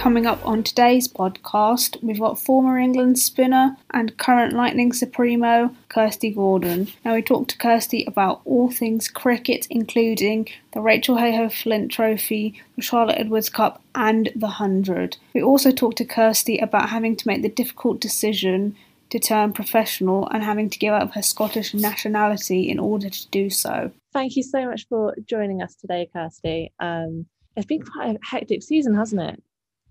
[0.00, 6.34] Coming up on today's podcast, we've got former England spinner and current Lightning Supremo, Kirstie
[6.34, 6.88] Gordon.
[7.04, 12.58] Now, we talked to Kirstie about all things cricket, including the Rachael Heyhoe Flint Trophy,
[12.76, 15.18] the Charlotte Edwards Cup, and the 100.
[15.34, 18.76] We also talked to Kirstie about having to make the difficult decision
[19.10, 23.50] to turn professional and having to give up her Scottish nationality in order to do
[23.50, 23.92] so.
[24.14, 26.70] Thank you so much for joining us today, Kirstie.
[26.80, 29.42] Um, it's been quite a hectic season, hasn't it?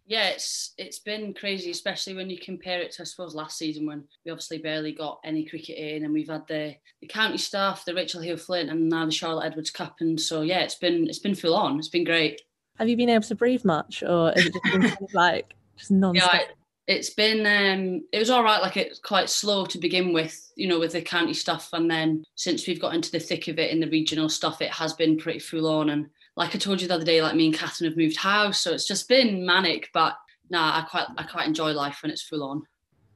[0.09, 3.85] Yeah, it's it's been crazy, especially when you compare it to I suppose last season
[3.85, 7.85] when we obviously barely got any cricket in, and we've had the the county staff,
[7.85, 11.07] the Rachael Heyhoe Flint, and now the Charlotte Edwards Cup, and so yeah, it's been
[11.07, 11.77] it's been full on.
[11.77, 12.41] It's been great.
[12.79, 15.53] Have you been able to breathe much, or is it just been kind of like
[15.77, 16.33] just non-stop?
[16.33, 16.45] Yeah,
[16.87, 18.63] it's been um, it was all right.
[18.63, 22.23] Like it's quite slow to begin with, you know, with the county stuff, and then
[22.33, 25.19] since we've got into the thick of it in the regional stuff, it has been
[25.19, 26.09] pretty full on and
[26.39, 28.71] like I told you the other day, like me and Kathryn have moved house, so
[28.71, 29.89] it's just been manic.
[29.93, 30.15] But
[30.49, 32.63] nah, I quite I quite enjoy life when it's full on.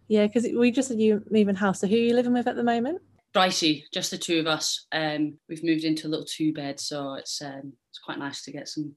[0.10, 1.80] Yeah, because we just said you moving house.
[1.80, 3.02] So who are you living with at the moment?
[3.34, 4.86] Brycey, just the two of us.
[4.92, 8.52] Um, we've moved into a little two bed, so it's um, it's quite nice to
[8.52, 8.94] get some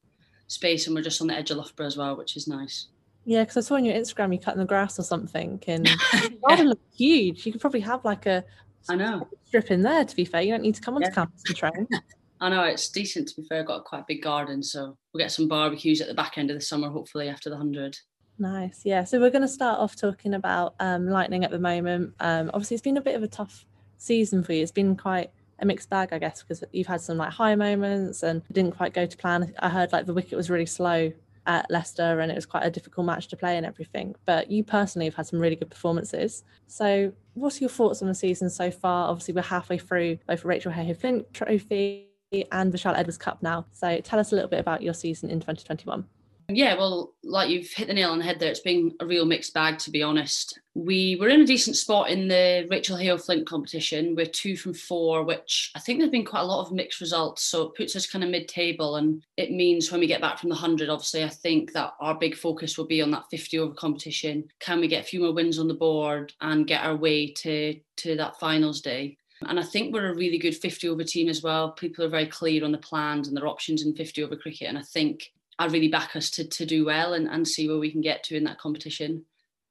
[0.48, 2.88] space, and we're just on the edge of Loughborough as well, which is nice.
[3.24, 6.36] Yeah, because I saw on your Instagram you cutting the grass or something, and the
[6.46, 7.46] garden look huge.
[7.46, 8.44] You could probably have like a
[8.88, 10.04] I know strip in there.
[10.04, 11.14] To be fair, you don't need to come onto yeah.
[11.14, 11.86] campus to train.
[12.40, 13.60] I know it's decent to be fair.
[13.60, 16.50] I've got quite a big garden, so we'll get some barbecues at the back end
[16.50, 17.96] of the summer, hopefully after the hundred.
[18.38, 19.04] Nice, yeah.
[19.04, 22.12] So we're going to start off talking about um, lightning at the moment.
[22.20, 23.64] Um, obviously, it's been a bit of a tough
[23.96, 24.62] season for you.
[24.62, 28.22] It's been quite a mixed bag, I guess, because you've had some like high moments
[28.22, 29.54] and didn't quite go to plan.
[29.58, 31.12] I heard like the wicket was really slow
[31.46, 34.14] at Leicester and it was quite a difficult match to play and everything.
[34.26, 36.44] But you personally have had some really good performances.
[36.66, 39.08] So, what are your thoughts on the season so far?
[39.08, 42.05] Obviously, we're halfway through both Rachael Heyhoe Flint Trophy
[42.52, 43.66] and the Charlotte Edwards Cup now.
[43.72, 46.04] So tell us a little bit about your season in 2021.
[46.48, 49.26] Yeah, well, like you've hit the nail on the head there, it's been a real
[49.26, 50.60] mixed bag, to be honest.
[50.74, 54.14] We were in a decent spot in the Rachael Heyhoe Flint competition.
[54.14, 57.42] We're two from four, which I think there's been quite a lot of mixed results.
[57.42, 58.94] So it puts us kind of mid table.
[58.94, 62.16] And it means when we get back from the 100, obviously, I think that our
[62.16, 64.44] big focus will be on that 50 over competition.
[64.60, 67.74] Can we get a few more wins on the board and get our way to,
[67.96, 69.16] to that finals day?
[69.42, 71.72] And I think we're a really good 50 over team as well.
[71.72, 74.68] People are very clear on the plans and their options in 50 over cricket.
[74.68, 77.78] And I think I really back us to, to do well and, and see where
[77.78, 79.24] we can get to in that competition.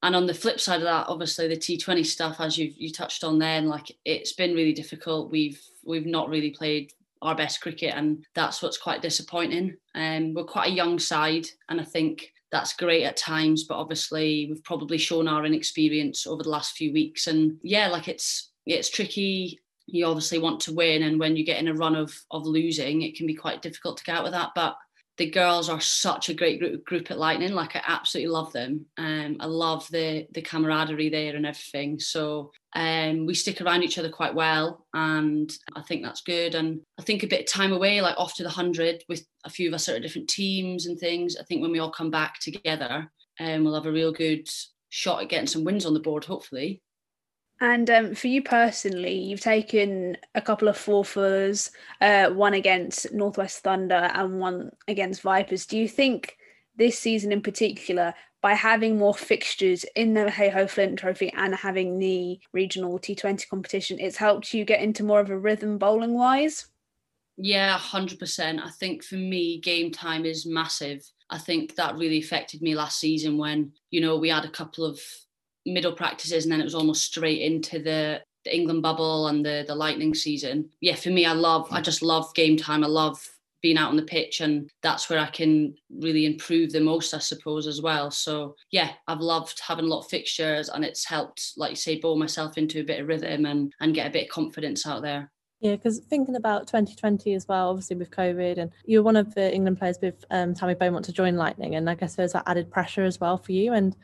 [0.03, 3.23] And on the flip side of that, obviously the T20 stuff, as you you touched
[3.23, 5.31] on then, like it's been really difficult.
[5.31, 6.93] We've we've not really played
[7.23, 9.77] our best cricket, and that's what's quite disappointing.
[9.95, 13.77] And um, we're quite a young side, and I think that's great at times, but
[13.77, 17.25] obviously we've probably shown our inexperience over the last few weeks.
[17.27, 19.59] And yeah, like it's it's tricky.
[19.87, 23.01] You obviously want to win, and when you get in a run of of losing,
[23.01, 24.51] it can be quite difficult to get out with that.
[24.55, 24.75] But
[25.17, 27.53] the girls are such a great group, group at Lightning.
[27.53, 28.85] Like I absolutely love them.
[28.97, 31.99] Um, I love the the camaraderie there and everything.
[31.99, 36.55] So um, we stick around each other quite well, and I think that's good.
[36.55, 39.49] And I think a bit of time away, like off to the hundred, with a
[39.49, 41.37] few of us at different teams and things.
[41.39, 43.09] I think when we all come back together,
[43.39, 44.49] um, we'll have a real good
[44.89, 46.81] shot at getting some wins on the board, hopefully.
[47.61, 51.71] And um, for you personally, you've taken a couple of fourfers,
[52.01, 55.65] uh, one against Northwest Thunder and one against Vipers.
[55.65, 56.37] Do you think
[56.75, 61.97] this season in particular, by having more fixtures in the Heyhoe Flint Trophy and having
[61.97, 66.67] the regional T20 competition, it's helped you get into more of a rhythm bowling wise?
[67.37, 68.61] Yeah, 100%.
[68.61, 71.09] I think for me, game time is massive.
[71.29, 74.85] I think that really affected me last season when, you know, we had a couple
[74.85, 74.99] of
[75.65, 79.63] middle practices and then it was almost straight into the, the England bubble and the
[79.67, 80.69] the lightning season.
[80.81, 82.83] Yeah, for me I love I just love game time.
[82.83, 83.27] I love
[83.61, 87.19] being out on the pitch and that's where I can really improve the most I
[87.19, 88.11] suppose as well.
[88.11, 91.99] So yeah, I've loved having a lot of fixtures and it's helped like you say
[91.99, 95.01] bore myself into a bit of rhythm and and get a bit of confidence out
[95.01, 95.31] there.
[95.61, 99.51] Yeah, because thinking about 2020 as well, obviously with COVID, and you're one of the
[99.51, 102.69] England players with um, Tammy Beaumont to join Lightning, and I guess there's that added
[102.69, 103.73] pressure as well for you.
[103.73, 103.95] And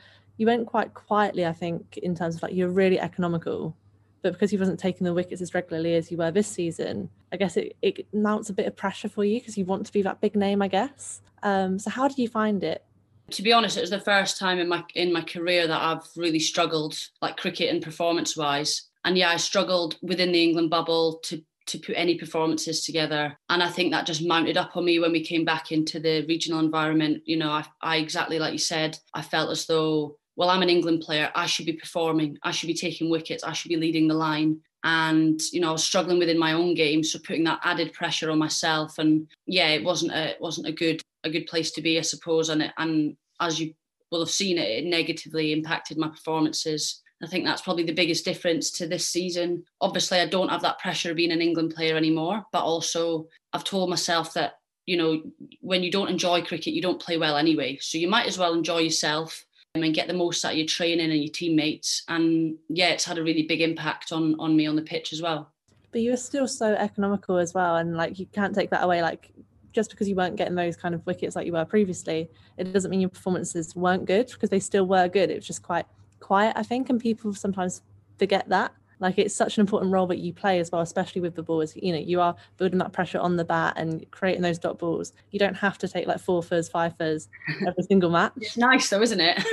[0.42, 3.78] you went quite quietly, I think, in terms of like you're really economical.
[4.24, 7.38] But because you wasn't taking the wickets as regularly as you were this season, I
[7.38, 10.02] guess it, it mounts a bit of pressure for you because you want to be
[10.02, 11.22] that big name, I guess.
[11.44, 12.84] Um, so how did you find it?
[13.30, 16.10] To be honest, it was the first time in my in my career that I've
[16.18, 18.90] really struggled, like cricket and performance wise.
[19.06, 23.38] And yeah, I struggled within the England bubble to to put any performances together.
[23.50, 26.26] And I think that just mounted up on me when we came back into the
[26.26, 27.22] regional environment.
[27.26, 30.70] You know, I, I exactly like you said, I felt as though well, I'm an
[30.70, 31.32] England player.
[31.36, 32.38] I should be performing.
[32.44, 33.44] I should be taking wickets.
[33.44, 34.60] I should be leading the line.
[34.84, 38.32] And you know, I was struggling within my own game, so putting that added pressure
[38.32, 38.98] on myself.
[38.98, 42.02] And yeah, it wasn't a it wasn't a good a good place to be, I
[42.02, 42.50] suppose.
[42.50, 43.74] And it, and as you
[44.12, 44.70] will have seen it.
[44.70, 47.02] It negatively impacted my performances.
[47.24, 49.64] I think that's probably the biggest difference to this season.
[49.80, 53.64] Obviously, I don't have that pressure of being an England player anymore, but also I've
[53.64, 54.54] told myself that,
[54.86, 55.22] you know,
[55.62, 57.78] when you don't enjoy cricket, you don't play well anyway.
[57.80, 59.46] So you might as well enjoy yourself
[59.76, 62.04] and get the most out of your training and your teammates.
[62.08, 65.22] And yeah, it's had a really big impact on on me on the pitch as
[65.22, 65.52] well.
[65.92, 69.02] But you were still so economical as well, and like you can't take that away.
[69.02, 69.32] Like
[69.72, 72.92] just because you weren't getting those kind of wickets like you were previously, it doesn't
[72.92, 75.32] mean your performances weren't good because they still were good.
[75.32, 75.86] It was just quite
[76.20, 77.82] quiet, I think, and people sometimes
[78.20, 78.74] forget that.
[79.02, 81.76] Like it's such an important role that you play as well, especially with the balls.
[81.76, 85.12] You know, you are building that pressure on the bat and creating those dot balls.
[85.32, 87.28] You don't have to take like four furs, five furs
[87.68, 88.34] every single match.
[88.38, 89.44] It's nice though, isn't it?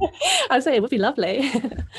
[0.50, 1.50] I'd say it would be lovely.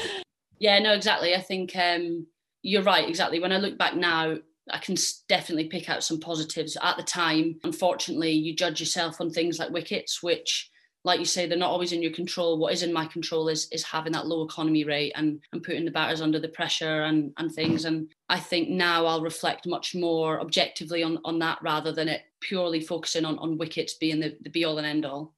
[0.59, 1.35] yeah, no, exactly.
[1.35, 2.25] I think um,
[2.63, 3.07] you're right.
[3.07, 3.39] Exactly.
[3.39, 4.37] When I look back now,
[4.71, 4.95] I can
[5.29, 6.75] definitely pick out some positives.
[6.81, 10.71] At the time, unfortunately, you judge yourself on things like wickets, which
[11.05, 12.57] like you say, they're not always in your control.
[12.57, 15.85] What is in my control is is having that low economy rate and and putting
[15.85, 17.85] the batters under the pressure and and things.
[17.85, 22.23] And I think now I'll reflect much more objectively on on that rather than it
[22.41, 25.35] purely focusing on on wickets being the, the be all and end all.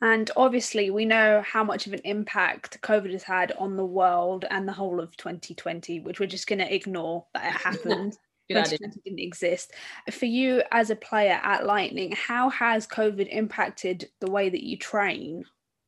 [0.00, 4.44] And obviously, we know how much of an impact COVID has had on the world
[4.50, 8.16] and the whole of 2020, which we're just going to ignore that it happened.
[8.54, 9.72] 2020 didn't exist.
[10.10, 14.76] For you as a player at Lightning, how has COVID impacted the way that you
[14.76, 15.44] train?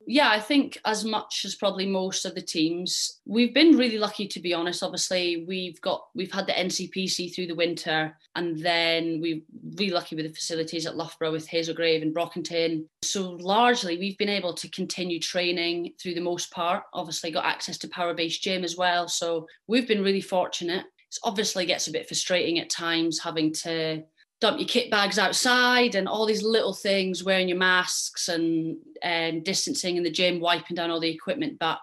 [0.07, 4.27] Yeah, I think as much as probably most of the teams, we've been really lucky
[4.29, 4.83] to be honest.
[4.83, 9.41] Obviously, we've got we've had the NCPC through the winter, and then we're
[9.77, 12.85] really lucky with the facilities at Loughborough with Haslegrave and Brockington.
[13.03, 16.85] So largely, we've been able to continue training through the most part.
[16.93, 20.85] Obviously, got access to Power Base Gym as well, so we've been really fortunate
[21.23, 24.03] obviously gets a bit frustrating at times having to
[24.41, 29.45] dump your kit bags outside and all these little things, wearing your masks and, and
[29.45, 31.59] distancing in the gym, wiping down all the equipment.
[31.59, 31.79] But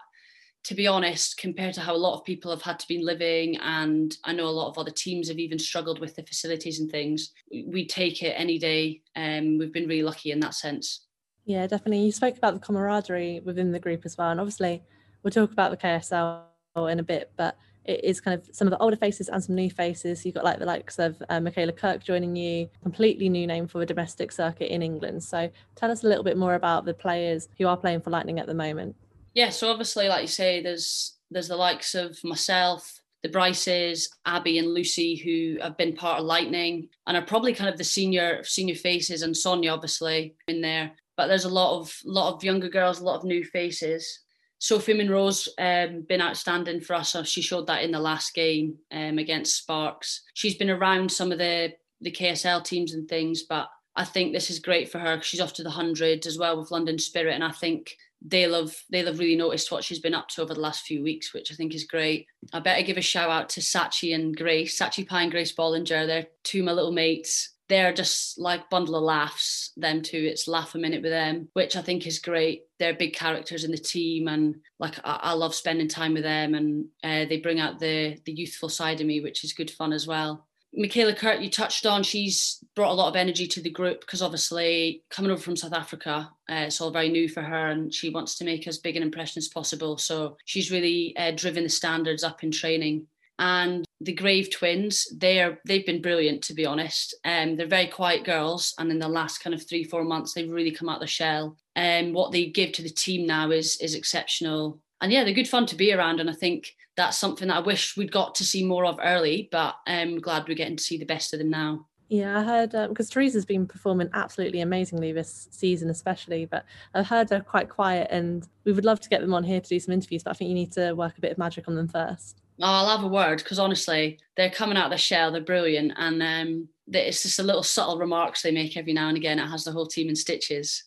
[0.65, 3.57] to be honest, compared to how a lot of people have had to be living,
[3.57, 6.91] and I know a lot of other teams have even struggled with the facilities and
[6.91, 9.01] things, we take it any day.
[9.15, 11.07] And um, we've been really lucky in that sense.
[11.45, 12.05] Yeah, definitely.
[12.05, 14.29] You spoke about the camaraderie within the group as well.
[14.29, 14.83] And obviously,
[15.23, 16.43] we'll talk about the KSL
[16.91, 17.57] in a bit, but
[17.91, 20.25] it is kind of some of the older faces and some new faces.
[20.25, 23.79] You've got like the likes of uh, Michaela Kirk joining you, completely new name for
[23.79, 25.23] the domestic circuit in England.
[25.23, 28.39] So tell us a little bit more about the players who are playing for Lightning
[28.39, 28.95] at the moment.
[29.33, 34.57] Yeah, so obviously, like you say, there's there's the likes of myself, the Bryces, Abby,
[34.57, 38.43] and Lucy who have been part of Lightning and are probably kind of the senior
[38.43, 40.91] senior faces, and Sonia obviously in there.
[41.17, 44.20] But there's a lot of lot of younger girls, a lot of new faces.
[44.61, 47.15] Sophie Munro's um, been outstanding for us.
[47.27, 50.21] She showed that in the last game um, against Sparks.
[50.35, 54.49] She's been around some of the the KSL teams and things, but I think this
[54.51, 55.19] is great for her.
[55.21, 58.75] She's off to the hundred as well with London Spirit, and I think they'll have
[58.91, 61.51] they'll have really noticed what she's been up to over the last few weeks, which
[61.51, 62.27] I think is great.
[62.53, 66.05] I better give a shout out to Sachi and Grace, Sachi Pine, Grace Ballinger.
[66.05, 70.17] They're two of my little mates they're just like bundle of laughs them two.
[70.17, 72.63] It's laugh a minute with them which i think is great.
[72.77, 76.53] They're big characters in the team and like i, I love spending time with them
[76.53, 79.93] and uh, they bring out the the youthful side of me which is good fun
[79.93, 80.47] as well.
[80.73, 84.21] Michaela Kirk, you touched on, she's brought a lot of energy to the group because
[84.21, 88.09] obviously coming over from South Africa, uh, it's all very new for her and she
[88.09, 89.97] wants to make as big an impression as possible.
[89.97, 93.07] So she's really uh, driven the standards up in training.
[93.37, 97.15] And the Grave twins, they're they've been brilliant to be honest.
[97.23, 100.51] Um, they're very quiet girls, and in the last kind of three four months, they've
[100.51, 101.57] really come out of the shell.
[101.75, 104.79] And um, what they give to the team now is is exceptional.
[105.01, 107.61] And yeah, they're good fun to be around, and I think that's something that I
[107.61, 109.49] wish we'd got to see more of early.
[109.51, 111.87] But I'm glad we're getting to see the best of them now.
[112.09, 116.45] Yeah, I heard because um, Teresa's been performing absolutely amazingly this season, especially.
[116.45, 119.61] But I've heard they're quite quiet, and we would love to get them on here
[119.61, 120.23] to do some interviews.
[120.23, 122.41] But I think you need to work a bit of magic on them first.
[122.61, 125.31] Oh, I'll have a word because honestly, they're coming out of the shell.
[125.31, 129.17] They're brilliant, and um, it's just a little subtle remarks they make every now and
[129.17, 129.39] again.
[129.39, 130.83] It has the whole team in stitches.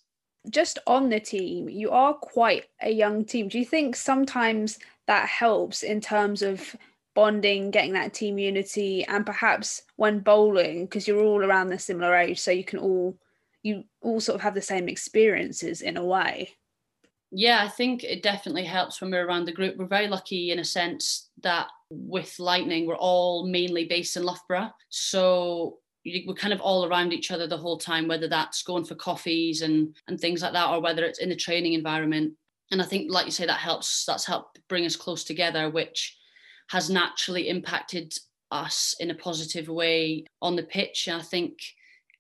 [0.51, 3.49] Just on the team, you are quite a young team.
[3.49, 6.77] Do you think sometimes that helps in terms of
[7.15, 12.15] bonding, getting that team unity, and perhaps when bowling, because you're all around the similar
[12.15, 13.19] age, so you can all
[13.63, 16.51] you all sort of have the same experiences in a way.
[17.37, 19.77] Yeah, I think it definitely helps when we're around the group.
[19.77, 24.71] We're very lucky in a sense that with Lightning, we're all mainly based in Loughborough.
[24.89, 28.95] So we're kind of all around each other the whole time, whether that's going for
[28.95, 32.35] coffees and, and things like that, or whether it's in the training environment.
[32.71, 36.17] And I think, like you say, that helps, that's helped bring us close together, which
[36.69, 38.15] has naturally impacted
[38.53, 41.09] us in a positive way on the pitch.
[41.09, 41.59] And I think,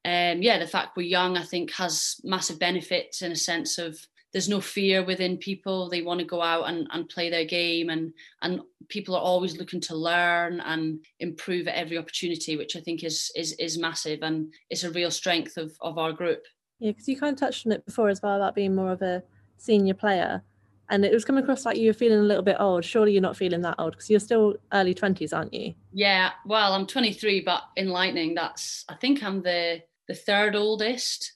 [0.04, 4.04] um, yeah, the fact we're young, I think, has massive benefits in a sense of
[4.34, 5.88] there's no fear within people.
[5.88, 8.12] They want to go out and, and play their game and
[8.42, 13.04] and people are always looking to learn and improve at every opportunity, which I think
[13.04, 16.42] is is is massive and it's a real strength of, of our group.
[16.80, 19.00] Yeah, because you kind of touched on it before as well about being more of
[19.02, 19.22] a
[19.56, 20.42] senior player.
[20.90, 22.84] And it was coming across like you were feeling a little bit old.
[22.84, 25.74] Surely you're not feeling that old because you're still early 20s, aren't you?
[25.92, 31.32] Yeah, well, I'm 23, but in Lightning, that's, I think I'm the, the third oldest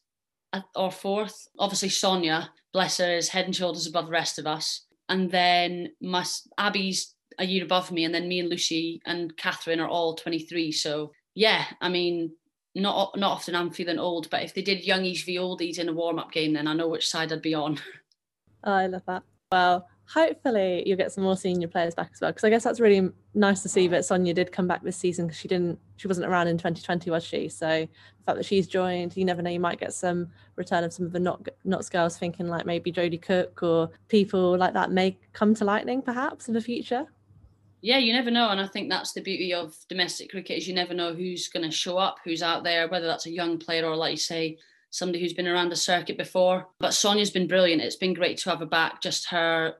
[0.52, 1.48] uh, or fourth.
[1.58, 4.86] Obviously, Sonia, bless her, is head and shoulders above the rest of us.
[5.08, 6.24] And then my
[6.58, 10.72] Abby's a year above me, and then me and Lucy and Kathryn are all 23.
[10.72, 12.32] So yeah, I mean,
[12.74, 15.92] not not often I'm feeling old, but if they did youngies v oldies in a
[15.92, 17.78] warm up game, then I know which side I'd be on.
[18.64, 19.22] Oh, I love that.
[19.52, 22.80] Well, hopefully you'll get some more senior players back as well, because I guess that's
[22.80, 26.08] really nice to see that Sonia did come back this season because she didn't, she
[26.08, 27.48] wasn't around in 2020, was she?
[27.48, 30.92] So the fact that she's joined, you never know, you might get some return of
[30.92, 34.90] some of the not Notts girls thinking like maybe Jodie Cook or people like that
[34.90, 37.06] may come to Lightning perhaps in the future
[37.80, 38.48] yeah, you never know.
[38.48, 41.64] And I think that's the beauty of domestic cricket is you never know who's going
[41.64, 44.58] to show up, who's out there, whether that's a young player or, like you say,
[44.90, 46.66] somebody who's been around the circuit before.
[46.80, 47.82] But Sonia's been brilliant.
[47.82, 49.00] It's been great to have her back.
[49.00, 49.74] Just her,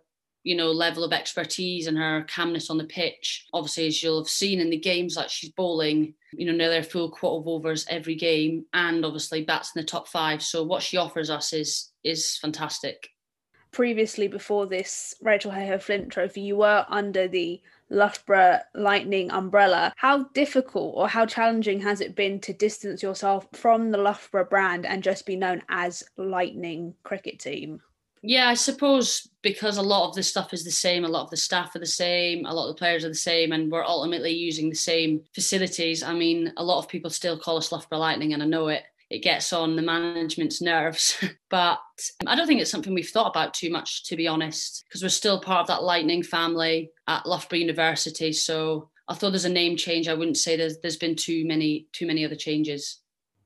[0.45, 3.47] you know, level of expertise and her calmness on the pitch.
[3.52, 6.83] Obviously, as you'll have seen in the games, like she's bowling, you know, nearly a
[6.83, 10.42] full quarter of overs every game, and obviously bats in the top five.
[10.42, 13.11] So what she offers us is is fantastic.
[13.71, 19.92] Previously, before this Rachael Heyhoe Flint Trophy, you were under the Loughborough Lightning umbrella.
[19.97, 24.87] How difficult or how challenging has it been to distance yourself from the Loughborough brand
[24.87, 27.80] and just be known as Lightning Cricket Team?
[28.22, 31.30] Yeah, I suppose because a lot of the stuff is the same, a lot of
[31.30, 33.84] the staff are the same, a lot of the players are the same, and we're
[33.84, 36.02] ultimately using the same facilities.
[36.02, 38.84] I mean, a lot of people still call us Loughborough Lightning, and I know it
[39.10, 41.16] it gets on the management's nerves.
[41.50, 41.78] but
[42.20, 45.02] um, I don't think it's something we've thought about too much, to be honest, because
[45.02, 48.32] we're still part of that Lightning family at Loughborough University.
[48.32, 52.06] So although there's a name change, I wouldn't say there's there's been too many too
[52.06, 52.98] many other changes.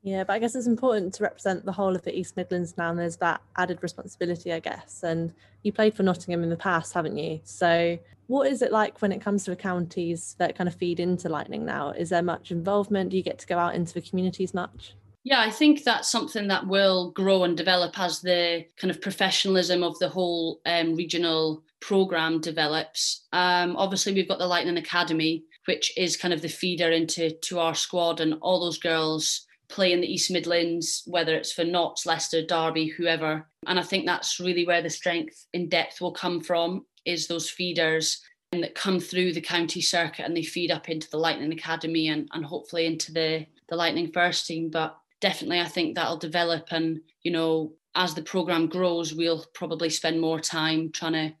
[0.03, 2.89] Yeah, but I guess it's important to represent the whole of the East Midlands now,
[2.89, 5.01] and there's that added responsibility, I guess.
[5.01, 5.33] And
[5.63, 7.39] you played for Nottingham in the past, haven't you?
[7.45, 10.99] So, what is it like when it comes to the counties that kind of feed
[10.99, 11.91] into Lightning now?
[11.91, 13.11] Is there much involvement?
[13.11, 14.93] Do you get to go out into the communities much?
[15.23, 19.83] Yeah, I think that's something that will grow and develop as the kind of professionalism
[19.83, 23.25] of the whole um, regional program develops.
[23.31, 27.59] Um, obviously, we've got the Lightning Academy, which is kind of the feeder into to
[27.59, 32.05] our squad, and all those girls play in the East Midlands, whether it's for Notts,
[32.05, 33.47] Leicester, Derby, whoever.
[33.67, 37.49] And I think that's really where the strength in depth will come from, is those
[37.49, 42.09] feeders that come through the county circuit and they feed up into the Lightning Academy
[42.09, 44.69] and, and hopefully into the, the Lightning first team.
[44.69, 49.89] But definitely I think that'll develop and you know as the program grows we'll probably
[49.89, 51.33] spend more time trying to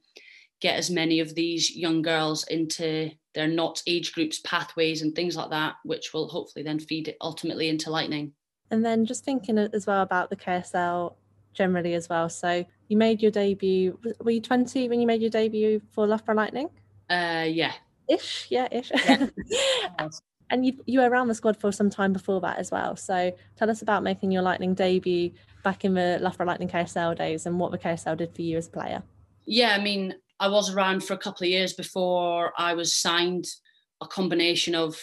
[0.61, 5.35] get as many of these young girls into their not age groups pathways and things
[5.35, 8.31] like that which will hopefully then feed it ultimately into lightning
[8.71, 11.15] and then just thinking as well about the KSL
[11.53, 15.29] generally as well so you made your debut were you 20 when you made your
[15.29, 16.69] debut for Loughborough Lightning
[17.09, 17.73] uh yeah
[18.07, 19.27] ish yeah ish yeah.
[20.53, 22.95] and you you were around the squad for some time before that as well.
[22.95, 25.31] So tell us about making your Lightning debut
[25.63, 28.67] back in the Loughborough Lightning KSL days and what the KSL did for you as
[28.67, 29.03] a player.
[29.45, 30.13] Yeah, I mean,
[30.43, 33.47] I was around for a couple of years before I was signed.
[34.01, 34.99] A combination of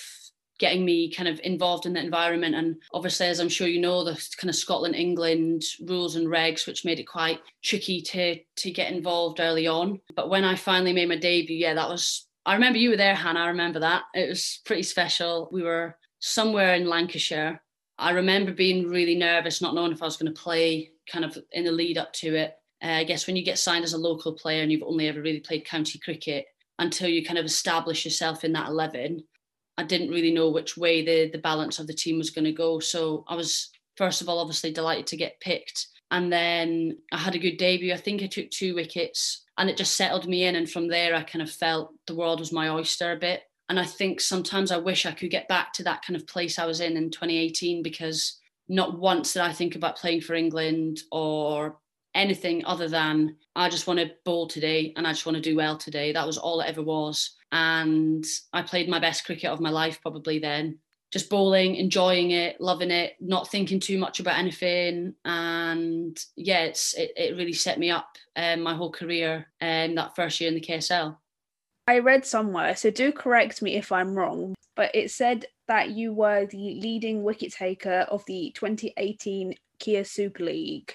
[0.58, 4.04] getting me kind of involved in the environment and obviously as i'm sure you know
[4.04, 8.70] the kind of scotland england rules and regs which made it quite tricky to to
[8.70, 12.54] get involved early on but when i finally made my debut yeah that was I
[12.54, 13.40] remember you were there, Hannah.
[13.40, 14.04] I remember that.
[14.14, 15.48] It was pretty special.
[15.52, 17.62] We were somewhere in Lancashire.
[17.98, 21.36] I remember being really nervous, not knowing if I was going to play kind of
[21.52, 22.54] in the lead up to it.
[22.82, 25.20] Uh, I guess when you get signed as a local player and you've only ever
[25.20, 26.46] really played county cricket
[26.78, 29.22] until you kind of establish yourself in that 11,
[29.76, 32.52] I didn't really know which way the, the balance of the team was going to
[32.52, 32.80] go.
[32.80, 35.86] So I was, first of all, obviously delighted to get picked.
[36.10, 37.92] And then I had a good debut.
[37.92, 40.56] I think I took two wickets and it just settled me in.
[40.56, 43.42] And from there, I kind of felt the world was my oyster a bit.
[43.68, 46.58] And I think sometimes I wish I could get back to that kind of place
[46.58, 51.00] I was in in 2018 because not once did I think about playing for England
[51.12, 51.78] or
[52.14, 55.56] anything other than I just want to bowl today and I just want to do
[55.56, 56.12] well today.
[56.12, 57.36] That was all it ever was.
[57.52, 60.78] And I played my best cricket of my life probably then
[61.10, 65.14] just bowling, enjoying it, loving it, not thinking too much about anything.
[65.24, 70.14] And yeah, it's it, it really set me up um, my whole career um, that
[70.14, 71.16] first year in the KSL.
[71.88, 76.12] I read somewhere, so do correct me if I'm wrong, but it said that you
[76.12, 80.94] were the leading wicket taker of the 2018 Kia Super League.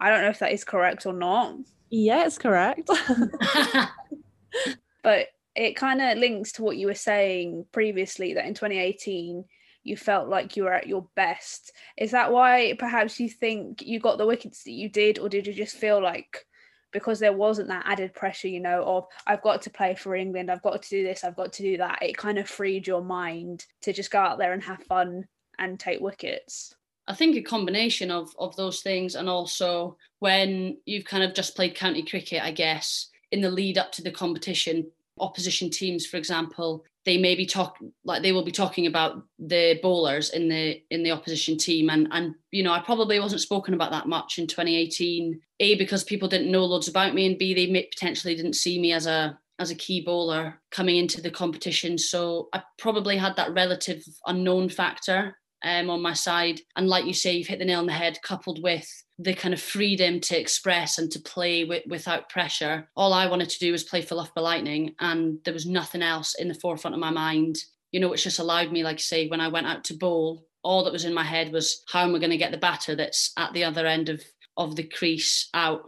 [0.00, 1.56] I don't know if that is correct or not.
[1.90, 2.90] Yeah, it's correct.
[5.02, 9.44] but it kind of links to what you were saying previously that in 2018
[9.84, 11.72] you felt like you were at your best.
[11.96, 15.46] Is that why perhaps you think you got the wickets that you did, or did
[15.46, 16.46] you just feel like
[16.90, 20.50] because there wasn't that added pressure, you know, of I've got to play for England,
[20.50, 23.02] I've got to do this, I've got to do that, it kind of freed your
[23.02, 25.26] mind to just go out there and have fun
[25.58, 26.74] and take wickets?
[27.06, 31.56] I think a combination of of those things, and also when you've kind of just
[31.56, 36.16] played county cricket, I guess in the lead up to the competition, opposition teams, for
[36.16, 40.82] example, they may be talk like they will be talking about the bowlers in the
[40.90, 44.38] in the opposition team, and and you know I probably wasn't spoken about that much
[44.38, 45.40] in 2018.
[45.60, 48.80] A because people didn't know loads about me, and B they may, potentially didn't see
[48.80, 51.98] me as a as a key bowler coming into the competition.
[51.98, 56.60] So I probably had that relative unknown factor um, on my side.
[56.76, 59.54] And like you say, you've hit the nail on the head, coupled with the kind
[59.54, 62.88] of freedom to express and to play with, without pressure.
[62.96, 66.34] All I wanted to do was play for Loughborough Lightning, and there was nothing else
[66.34, 67.56] in the forefront of my mind,
[67.92, 70.46] you know, which just allowed me, like you say, when I went out to bowl,
[70.62, 72.96] all that was in my head was how am I going to get the batter
[72.96, 74.22] that's at the other end of
[74.56, 75.82] of the crease out.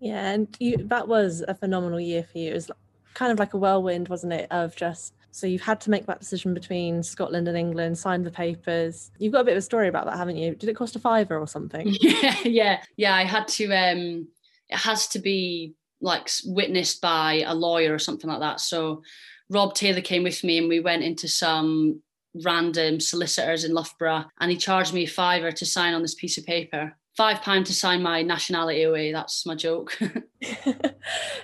[0.00, 2.50] Yeah, and you, that was a phenomenal year for you.
[2.50, 2.70] It was
[3.14, 6.20] kind of like a whirlwind, wasn't it, of just so you've had to make that
[6.20, 9.10] decision between Scotland and England, sign the papers.
[9.18, 10.54] You've got a bit of a story about that, haven't you?
[10.54, 11.96] Did it cost a fiver or something?
[12.02, 13.14] Yeah, yeah, yeah.
[13.14, 13.72] I had to.
[13.72, 14.28] Um,
[14.68, 18.60] it has to be like witnessed by a lawyer or something like that.
[18.60, 19.02] So
[19.48, 22.02] Rob Taylor came with me, and we went into some
[22.44, 26.36] random solicitors in Loughborough, and he charged me a fiver to sign on this piece
[26.36, 26.94] of paper.
[27.16, 29.12] Five pound to sign my nationality away.
[29.12, 29.98] That's my joke.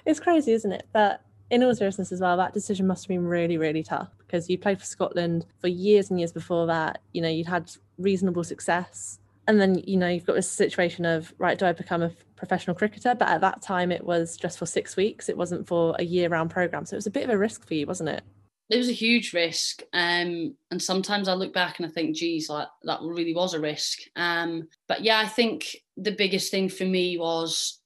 [0.04, 0.86] it's crazy, isn't it?
[0.92, 4.50] But in all seriousness as well, that decision must have been really, really tough because
[4.50, 7.00] you played for Scotland for years and years before that.
[7.12, 9.18] You know, you'd had reasonable success.
[9.46, 12.76] And then, you know, you've got this situation of, right, do I become a professional
[12.76, 13.14] cricketer?
[13.14, 15.30] But at that time, it was just for six weeks.
[15.30, 16.84] It wasn't for a year round program.
[16.84, 18.22] So it was a bit of a risk for you, wasn't it?
[18.68, 19.80] It was a huge risk.
[19.94, 23.60] Um, and sometimes I look back and I think, geez, like that really was a
[23.60, 24.00] risk.
[24.16, 27.80] Um, but yeah, I think the biggest thing for me was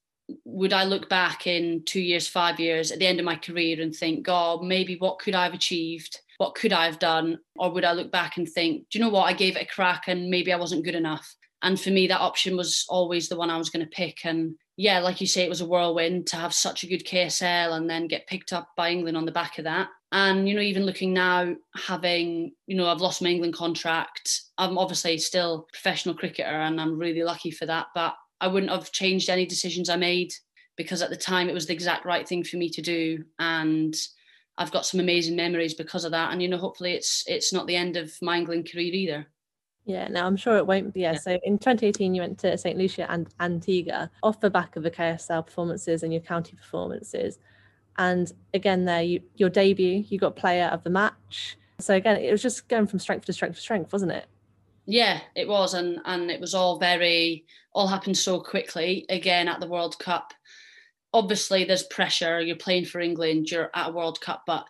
[0.45, 3.81] would I look back in two years, five years at the end of my career
[3.81, 6.19] and think, God, maybe what could I have achieved?
[6.39, 7.39] What could I have done?
[7.57, 9.25] Or would I look back and think, do you know what?
[9.25, 11.35] I gave it a crack and maybe I wasn't good enough.
[11.63, 14.25] And for me, that option was always the one I was going to pick.
[14.25, 17.77] And yeah, like you say, it was a whirlwind to have such a good KSL
[17.77, 19.89] and then get picked up by England on the back of that.
[20.11, 24.43] And, you know, even looking now, having, you know, I've lost my England contract.
[24.59, 27.87] I'm obviously still professional cricketer and I'm really lucky for that.
[27.95, 30.33] But I wouldn't have changed any decisions I made
[30.77, 33.25] because at the time it was the exact right thing for me to do.
[33.39, 33.95] And
[34.59, 36.33] I've got some amazing memories because of that.
[36.33, 39.27] And you know, hopefully it's it's not the end of my England career either.
[39.85, 41.01] Yeah, no, I'm sure it won't be.
[41.01, 41.13] Yeah.
[41.13, 41.19] yeah.
[41.19, 42.77] So in 2018, you went to St.
[42.77, 47.39] Lucia and Antigua off the back of the KSL performances and your county performances.
[47.99, 51.57] And again, there, you, your debut, you got player of the match.
[51.79, 54.27] So again, it was just going from strength to strength to strength, wasn't it?
[54.87, 59.07] Yeah, it was, and and it was all very all happened so quickly.
[59.09, 60.35] Again at the World Cup,
[61.13, 62.41] obviously there's pressure.
[62.41, 63.51] You're playing for England.
[63.51, 64.67] You're at a World Cup, but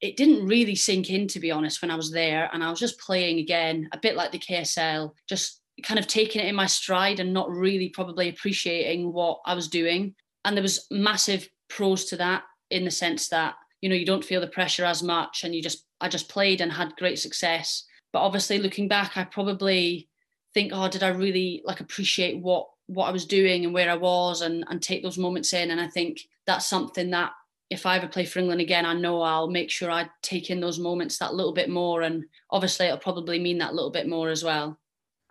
[0.00, 2.78] it didn't really sink in to be honest when I was there, and I was
[2.78, 6.66] just playing again, a bit like the KSL, just kind of taking it in my
[6.66, 10.14] stride and not really probably appreciating what I was doing.
[10.44, 14.24] And there was massive pros to that in the sense that you know you don't
[14.24, 17.84] feel the pressure as much, and you just I just played and had great success
[18.18, 20.08] but obviously, looking back, I probably
[20.52, 23.94] think, oh, did I really like appreciate what what I was doing and where I
[23.94, 25.70] was and and take those moments in?
[25.70, 27.30] And I think that's something that
[27.70, 30.58] if I ever play for England again, I know I'll make sure I take in
[30.58, 32.02] those moments that little bit more.
[32.02, 34.80] And obviously, it'll probably mean that little bit more as well.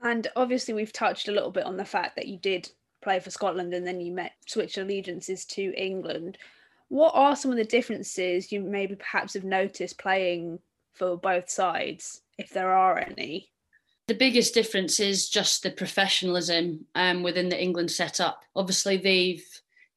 [0.01, 2.71] And obviously, we've touched a little bit on the fact that you did
[3.01, 6.37] play for Scotland and then you met switched allegiances to England.
[6.87, 10.59] What are some of the differences you maybe perhaps have noticed playing
[10.93, 12.21] for both sides?
[12.37, 13.49] If there are any?
[14.07, 18.43] The biggest difference is just the professionalism um, within the England setup.
[18.55, 19.43] Obviously, they've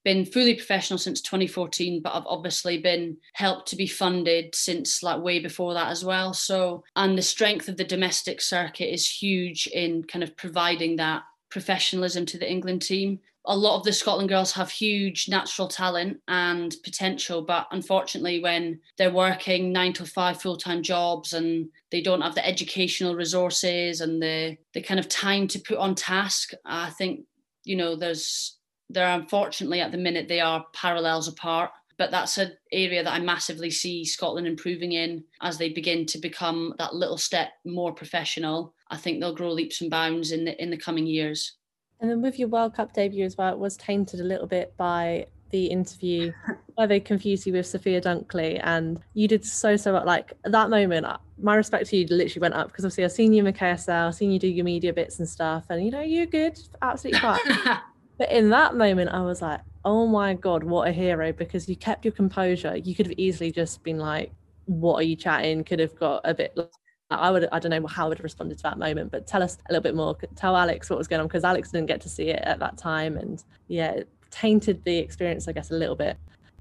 [0.05, 5.21] been fully professional since 2014 but i've obviously been helped to be funded since like
[5.21, 9.67] way before that as well so and the strength of the domestic circuit is huge
[9.69, 14.29] in kind of providing that professionalism to the england team a lot of the Scotland
[14.29, 20.41] girls have huge natural talent and potential, but unfortunately, when they're working nine to five
[20.41, 25.09] full time jobs and they don't have the educational resources and the the kind of
[25.09, 27.25] time to put on task, I think
[27.65, 28.59] you know there's
[28.91, 31.71] there unfortunately at the minute they are parallels apart.
[31.97, 36.19] But that's an area that I massively see Scotland improving in as they begin to
[36.19, 38.75] become that little step more professional.
[38.91, 41.59] I think they'll grow leaps and bounds in the in the coming years.
[42.01, 44.75] And then with your World Cup debut as well, it was tainted a little bit
[44.77, 46.33] by the interview
[46.75, 50.07] where they confused you with Sophia Dunkley, and you did so so well.
[50.07, 53.13] Like at that moment, uh, my respect to you literally went up because obviously I've
[53.13, 55.91] seen you in KSL, I've seen you do your media bits and stuff, and you
[55.91, 57.41] know you're good, absolutely fine.
[58.19, 61.33] but in that moment, I was like, oh my god, what a hero!
[61.33, 62.77] Because you kept your composure.
[62.77, 64.33] You could have easily just been like,
[64.67, 66.57] "What are you chatting?" Could have got a bit
[67.11, 69.43] I would I don't know how I would have responded to that moment, but tell
[69.43, 70.17] us a little bit more.
[70.37, 72.79] Tell Alex what was going on because Alex didn't get to see it at that
[72.79, 76.17] time, and yeah, it tainted the experience, I guess, a little bit.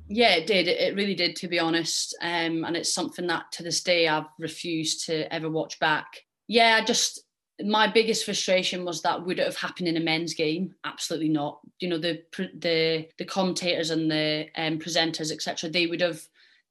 [0.08, 0.68] Yeah, it did.
[0.68, 2.18] It really did, to be honest.
[2.22, 6.08] Um, and it's something that to this day I've refused to ever watch back.
[6.48, 7.22] Yeah, I just
[7.64, 10.74] my biggest frustration was that would it have happened in a men's game?
[10.84, 11.60] Absolutely not.
[11.80, 12.24] You know the
[12.58, 15.70] the the commentators and the um, presenters etc.
[15.70, 16.22] They would have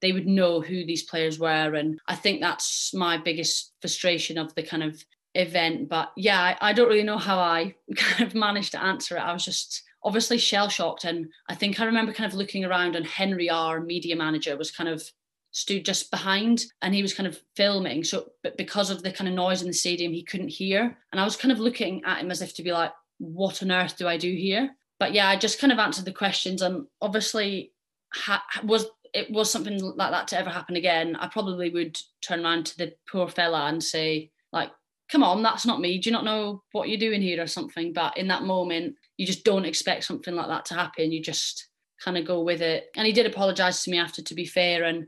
[0.00, 1.74] they would know who these players were.
[1.74, 5.02] And I think that's my biggest frustration of the kind of
[5.34, 5.88] event.
[5.88, 9.20] But yeah, I, I don't really know how I kind of managed to answer it.
[9.20, 11.04] I was just obviously shell shocked.
[11.04, 14.70] And I think I remember kind of looking around and Henry, our media manager, was
[14.70, 15.02] kind of
[15.50, 18.04] stood just behind and he was kind of filming.
[18.04, 20.96] So, but because of the kind of noise in the stadium, he couldn't hear.
[21.12, 23.72] And I was kind of looking at him as if to be like, what on
[23.72, 24.70] earth do I do here?
[25.00, 27.72] But yeah, I just kind of answered the questions and obviously
[28.12, 32.44] ha- was it was something like that to ever happen again, I probably would turn
[32.44, 34.70] around to the poor fella and say, like,
[35.10, 35.98] come on, that's not me.
[35.98, 37.92] Do you not know what you're doing here or something?
[37.92, 41.12] But in that moment, you just don't expect something like that to happen.
[41.12, 41.68] You just
[42.02, 42.86] kind of go with it.
[42.96, 44.84] And he did apologize to me after, to be fair.
[44.84, 45.06] And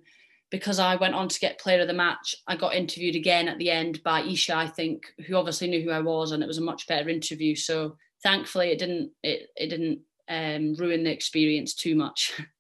[0.51, 3.59] because I went on to get player of the match, I got interviewed again at
[3.59, 6.59] the end by Isa, I think, who obviously knew who I was, and it was
[6.59, 7.55] a much better interview.
[7.55, 12.41] So thankfully, it didn't it it didn't um, ruin the experience too much.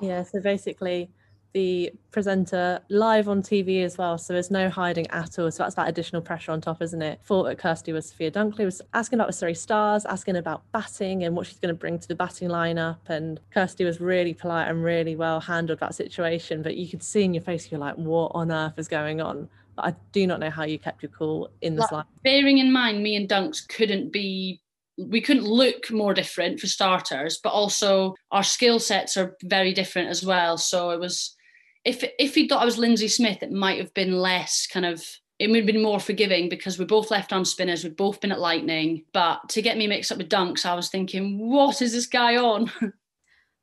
[0.00, 1.10] Yeah, so basically
[1.54, 4.18] the presenter live on TV as well.
[4.18, 5.50] So there's no hiding at all.
[5.50, 7.20] So that's that additional pressure on top, isn't it?
[7.24, 11.24] Thought that Kirstie was Sophia Dunkley was asking about the Surrey Stars, asking about batting
[11.24, 12.98] and what she's going to bring to the batting lineup.
[13.08, 16.62] And Kirstie was really polite and really well handled that situation.
[16.62, 19.48] But you could see in your face, you're like, what on earth is going on?
[19.74, 22.72] But I do not know how you kept your cool in this like, Bearing in
[22.72, 24.60] mind, me and Dunks couldn't be
[24.98, 30.08] we couldn't look more different for starters, but also our skill sets are very different
[30.08, 30.58] as well.
[30.58, 31.36] So it was,
[31.84, 35.04] if if he thought I was Linsey Smith, it might have been less kind of.
[35.38, 37.84] It would have been more forgiving because we're both left arm spinners.
[37.84, 40.88] We've both been at Lightning, but to get me mixed up with Dunks, I was
[40.88, 42.72] thinking, what is this guy on?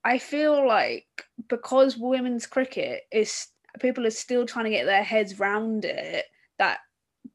[0.05, 1.05] I feel like
[1.49, 3.47] because women's cricket is
[3.81, 6.23] people are still trying to get their heads round it
[6.59, 6.79] that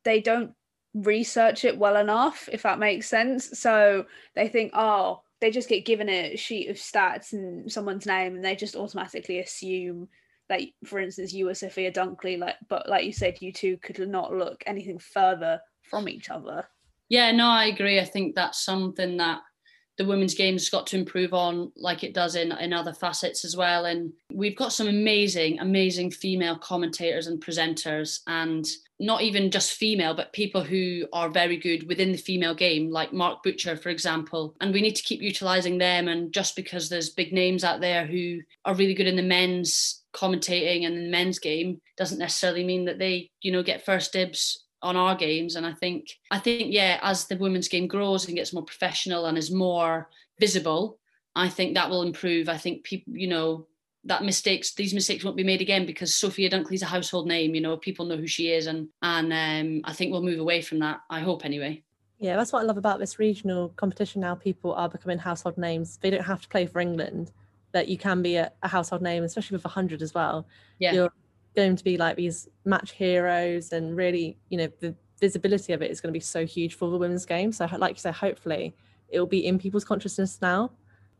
[0.04, 0.52] they don't
[0.94, 3.58] research it well enough, if that makes sense.
[3.58, 8.36] So they think, oh, they just get given a sheet of stats and someone's name,
[8.36, 10.08] and they just automatically assume
[10.48, 14.00] like for instance you were sophia dunkley like but like you said you two could
[14.08, 16.66] not look anything further from each other
[17.08, 19.42] yeah no i agree i think that's something that
[20.00, 23.54] the women's game's got to improve on like it does in, in other facets as
[23.54, 23.84] well.
[23.84, 28.66] And we've got some amazing, amazing female commentators and presenters, and
[29.00, 33.14] not even just female, but people who are very good within the female game, like
[33.14, 34.54] Mark Butcher, for example.
[34.60, 36.06] And we need to keep utilizing them.
[36.06, 40.02] And just because there's big names out there who are really good in the men's
[40.12, 44.64] commentating and the men's game doesn't necessarily mean that they, you know, get first dibs
[44.82, 48.36] on our games and i think i think yeah as the women's game grows and
[48.36, 50.08] gets more professional and is more
[50.38, 50.98] visible
[51.36, 53.66] i think that will improve i think people you know
[54.04, 57.60] that mistakes these mistakes won't be made again because sophia dunkley's a household name you
[57.60, 60.78] know people know who she is and and um, i think we'll move away from
[60.78, 61.82] that i hope anyway.
[62.18, 65.98] Yeah that's what i love about this regional competition now people are becoming household names.
[66.00, 67.32] They don't have to play for england
[67.72, 70.46] that you can be a, a household name especially with 100 as well.
[70.78, 70.92] Yeah.
[70.92, 71.12] You're,
[71.56, 75.90] going to be like these match heroes and really you know the visibility of it
[75.90, 77.50] is going to be so huge for the women's game.
[77.50, 78.74] So like you said hopefully
[79.08, 80.70] it will be in people's consciousness now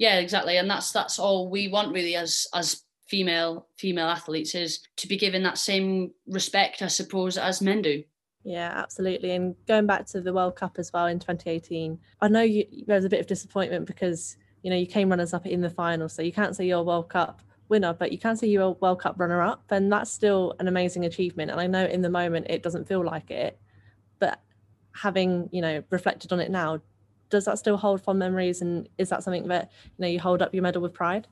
[0.00, 0.56] yeah exactly.
[0.56, 5.16] And that's that's all we want really as as female female athletes is to be
[5.16, 8.02] given that same respect i suppose as men do.
[8.42, 9.32] Yeah absolutely.
[9.32, 12.96] And going back to the world cup as well in 2018 i know you, there
[12.96, 16.08] was a bit of disappointment because you know you came runners up in the final
[16.08, 18.70] so you can't say you're a world cup winner, but you can say you're a
[18.72, 21.50] World Cup runner up, and that's still an amazing achievement.
[21.50, 23.58] And I know in the moment it doesn't feel like it,
[24.18, 24.40] but
[24.92, 26.80] having, you know, reflected on it now,
[27.30, 28.60] does that still hold fond memories?
[28.60, 31.26] And is that something that, you know, you hold up your medal with pride?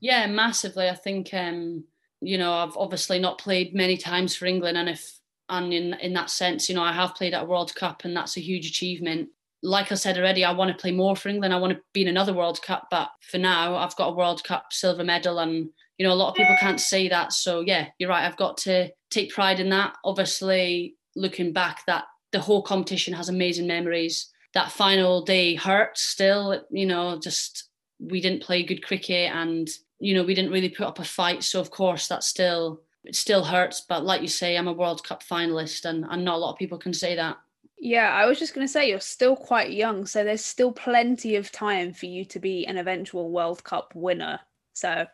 [0.00, 0.88] Yeah, massively.
[0.88, 1.84] I think, um,
[2.20, 4.78] you know, I've obviously not played many times for England.
[4.78, 7.74] And if, and in, in that sense, you know, I have played at a World
[7.74, 9.30] Cup and that's a huge achievement
[9.62, 11.52] like I said already, I want to play more for England.
[11.52, 14.44] I want to be in another World Cup, but for now, I've got a World
[14.44, 17.32] Cup silver medal, and you know a lot of people can't say that.
[17.32, 18.24] So yeah, you're right.
[18.24, 19.96] I've got to take pride in that.
[20.04, 24.30] Obviously, looking back, that the whole competition has amazing memories.
[24.56, 27.68] That final day hurt still, you know, just
[28.00, 31.44] we didn't play good cricket and, you know, we didn't really put up a fight.
[31.44, 33.82] So of course that still it still hurts.
[33.86, 36.58] But like you say, I'm a World Cup finalist and, and not a lot of
[36.58, 37.36] people can say that.
[37.76, 41.36] Yeah, I was just going to say you're still quite young, so there's still plenty
[41.36, 44.40] of time for you to be an eventual World Cup winner.
[44.72, 45.06] So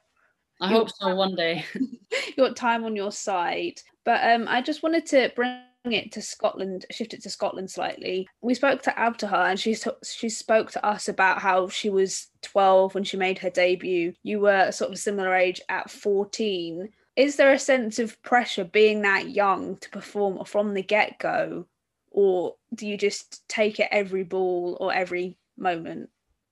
[0.61, 1.65] I hope so one day.
[1.75, 3.81] you got time on your side.
[4.05, 8.29] But um, I just wanted to bring it to Scotland, shift it to Scotland slightly.
[8.41, 12.95] We spoke to Abtaha and she she spoke to us about how she was 12
[12.95, 14.13] when she made her debut.
[14.23, 16.89] You were sort of a similar age at 14.
[17.17, 21.67] Is there a sense of pressure being that young to perform from the get go?
[22.11, 26.11] Or do you just take it every ball or every moment?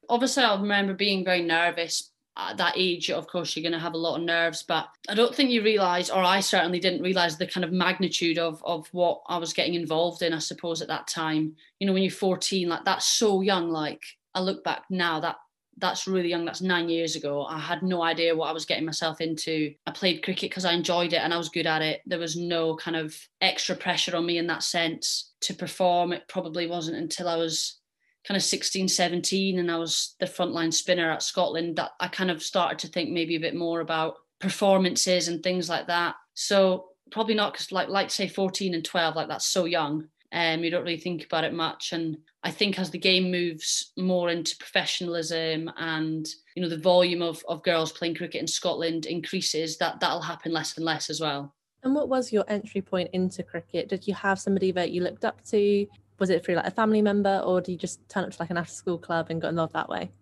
[0.08, 3.94] Obviously, I remember being very nervous at that age, of course, you're going to have
[3.94, 4.62] a lot of nerves.
[4.62, 8.38] But I don't think you realise, or I certainly didn't realise, the kind of magnitude
[8.38, 10.32] of of what I was getting involved in.
[10.32, 13.70] I suppose at that time, you know, when you're 14, like that's so young.
[13.70, 14.02] Like
[14.34, 15.36] I look back now, that
[15.80, 16.44] that's really young.
[16.44, 17.44] That's nine years ago.
[17.44, 19.74] I had no idea what I was getting myself into.
[19.86, 22.02] I played cricket because I enjoyed it and I was good at it.
[22.06, 26.12] There was no kind of extra pressure on me in that sense to perform.
[26.12, 27.79] It probably wasn't until I was
[28.26, 32.30] kind of 16, 17, and I was the frontline spinner at Scotland that I kind
[32.30, 36.16] of started to think maybe a bit more about performances and things like that.
[36.34, 40.08] So probably not because like like say 14 and 12, like that's so young.
[40.32, 41.92] Um, you don't really think about it much.
[41.92, 47.20] And I think as the game moves more into professionalism and you know the volume
[47.20, 51.20] of, of girls playing cricket in Scotland increases, that that'll happen less and less as
[51.20, 51.54] well.
[51.82, 53.88] And what was your entry point into cricket?
[53.88, 55.86] Did you have somebody that you looked up to?
[56.20, 58.50] Was it through like a family member or do you just turn up to like
[58.50, 60.12] an after school club and got involved that way?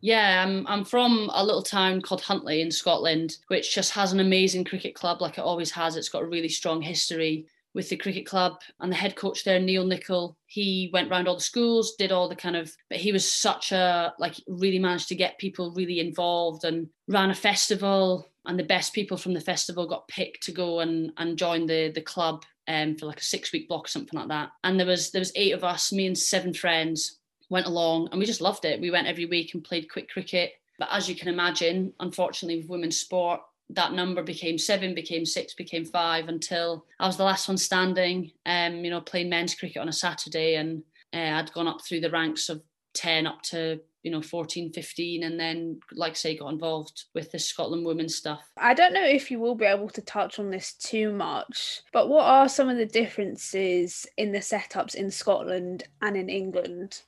[0.00, 4.20] Yeah, I'm, I'm from a little town called Huntly in Scotland, which just has an
[4.20, 5.96] amazing cricket club like it always has.
[5.96, 9.60] It's got a really strong history with the cricket club and the head coach there
[9.60, 13.12] neil nichol he went around all the schools did all the kind of but he
[13.12, 18.28] was such a like really managed to get people really involved and ran a festival
[18.46, 21.90] and the best people from the festival got picked to go and and join the
[21.94, 24.50] the club um, for like a six week block or something like that.
[24.62, 28.20] And there was there was eight of us, me and seven friends went along, and
[28.20, 28.80] we just loved it.
[28.80, 30.52] We went every week and played quick cricket.
[30.78, 35.52] But as you can imagine, unfortunately, with women's sport, that number became seven, became six,
[35.52, 38.30] became five until I was the last one standing.
[38.46, 42.00] Um, you know, playing men's cricket on a Saturday, and uh, I'd gone up through
[42.00, 42.62] the ranks of
[42.94, 47.38] ten up to you know 14 15 and then like say got involved with the
[47.38, 50.72] scotland women's stuff i don't know if you will be able to touch on this
[50.72, 56.16] too much but what are some of the differences in the setups in scotland and
[56.16, 57.02] in england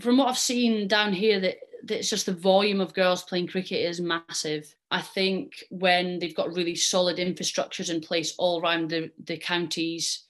[0.00, 1.56] from what i've seen down here that
[1.88, 4.74] it's just the volume of girls playing cricket is massive.
[4.90, 10.24] I think when they've got really solid infrastructures in place all around the, the counties,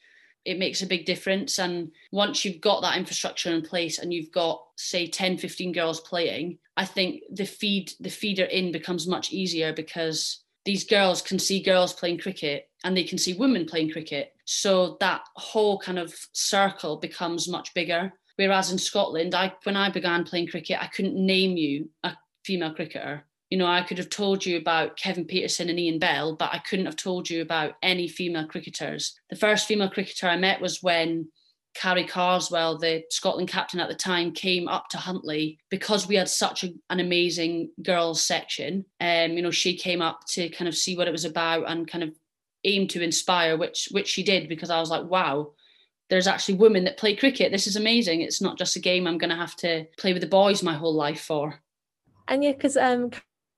[0.45, 1.59] it makes a big difference.
[1.59, 6.01] And once you've got that infrastructure in place and you've got, say, 10, 15 girls
[6.01, 11.39] playing, I think the feed, the feeder in becomes much easier because these girls can
[11.39, 14.33] see girls playing cricket and they can see women playing cricket.
[14.45, 18.13] So that whole kind of circle becomes much bigger.
[18.37, 22.73] Whereas in Scotland, I when I began playing cricket, I couldn't name you a female
[22.73, 26.51] cricketer you know, I could have told you about Kevin Pietersen and Ian Bell, but
[26.53, 29.19] I couldn't have told you about any female cricketers.
[29.29, 31.29] The first female cricketer I met was when
[31.75, 36.29] Kari Carswell, the Scotland captain at the time, came up to Huntly because we had
[36.29, 38.85] such a, an amazing girls section.
[39.01, 41.91] Um, you know, she came up to kind of see what it was about and
[41.91, 42.15] kind of
[42.65, 45.53] aim to inspire, which which she did because I was like, wow,
[46.09, 47.51] there's actually women that play cricket.
[47.51, 48.21] This is amazing.
[48.21, 50.75] It's not just a game I'm going to have to play with the boys my
[50.75, 51.61] whole life for.
[52.29, 53.11] And yeah, because um,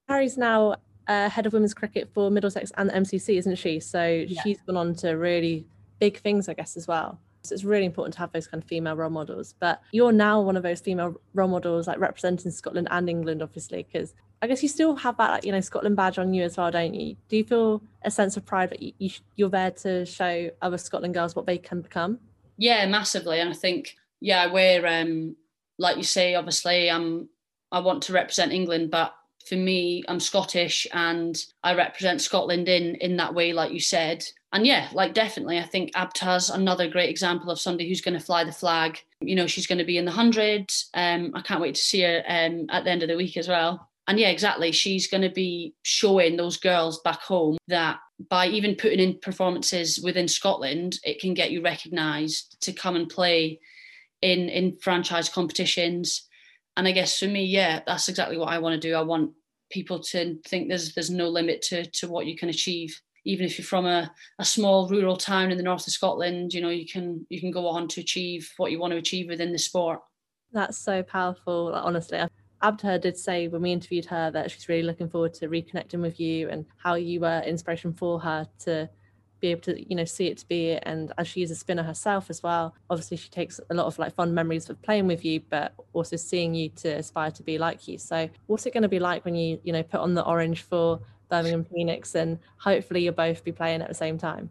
[0.09, 0.77] Kari's now
[1.09, 3.81] uh, head of women's cricket for Middlesex and the MCC, isn't she?
[3.81, 4.43] So yeah.
[4.43, 5.67] she's gone on to really
[5.99, 7.19] big things, I guess, as well.
[7.45, 9.55] So it's really important to have those kind of female role models.
[9.59, 13.87] But you're now one of those female role models, like representing Scotland and England, obviously,
[13.91, 16.57] because I guess you still have that, like, you know, Scotland badge on you as
[16.57, 17.17] well, don't you?
[17.29, 21.15] Do you feel a sense of pride that you, you're there to show other Scotland
[21.15, 22.21] girls what they can become?
[22.59, 23.41] Yeah, massively.
[23.41, 25.37] And I think, yeah, we're um,
[25.79, 27.29] like you say, obviously, I'm
[27.71, 29.15] I want to represent England, but
[29.47, 34.25] for me, I'm Scottish and I represent Scotland in in that way, like you said.
[34.53, 38.25] And yeah, like definitely, I think Abta's another great example of somebody who's going to
[38.25, 38.99] fly the flag.
[39.21, 40.71] You know, she's going to be in the hundred.
[40.95, 43.49] Um, I can't wait to see her um, at the end of the week as
[43.49, 43.89] well.
[44.09, 48.75] And yeah, exactly, she's going to be showing those girls back home that by even
[48.75, 53.61] putting in performances within Scotland, it can get you recognised to come and play
[54.21, 56.29] in in franchise competitions
[56.77, 58.95] and I guess for me, yeah, that's exactly what I want to do.
[58.95, 59.33] I want
[59.71, 62.99] people to think there's there's no limit to to what you can achieve.
[63.25, 66.61] Even if you're from a, a small rural town in the north of Scotland, you
[66.61, 69.53] know, you can you can go on to achieve what you want to achieve within
[69.53, 70.01] the sport.
[70.53, 71.73] That's so powerful.
[71.75, 72.21] Honestly,
[72.63, 76.21] Abtaha did say when we interviewed her that she's really looking forward to reconnecting with
[76.21, 78.89] you and how you were inspiration for her to
[79.43, 81.83] be able to you know see it to be and as she is a spinner
[81.83, 85.25] herself as well obviously she takes a lot of like fond memories of playing with
[85.25, 87.99] you but also seeing you to aspire to be like you.
[87.99, 90.63] So what's it going to be like when you you know put on the orange
[90.63, 94.49] for birmingham phoenix and hopefully you'll both be playing at the same time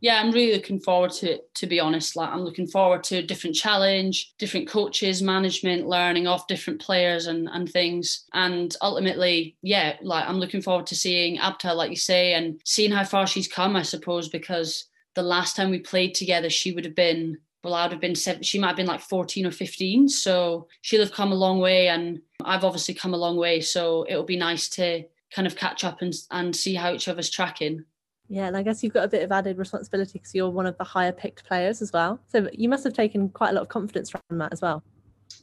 [0.00, 2.16] yeah, I'm really looking forward to it, to be honest.
[2.16, 7.26] Like I'm looking forward to a different challenge, different coaches, management, learning off different players
[7.26, 8.24] and, and things.
[8.34, 12.92] And ultimately, yeah, like I'm looking forward to seeing Abtaha, like you say, and seeing
[12.92, 16.84] how far she's come, I suppose, because the last time we played together, she would
[16.84, 20.08] have been well, I would have been she might have been like 14 or 15.
[20.08, 23.60] So she'll have come a long way and I've obviously come a long way.
[23.60, 25.02] So it'll be nice to
[25.34, 27.84] kind of catch up and, and see how each other's tracking.
[28.28, 30.76] Yeah, and I guess you've got a bit of added responsibility because you're one of
[30.78, 32.18] the higher picked players as well.
[32.28, 34.82] So you must have taken quite a lot of confidence from that as well.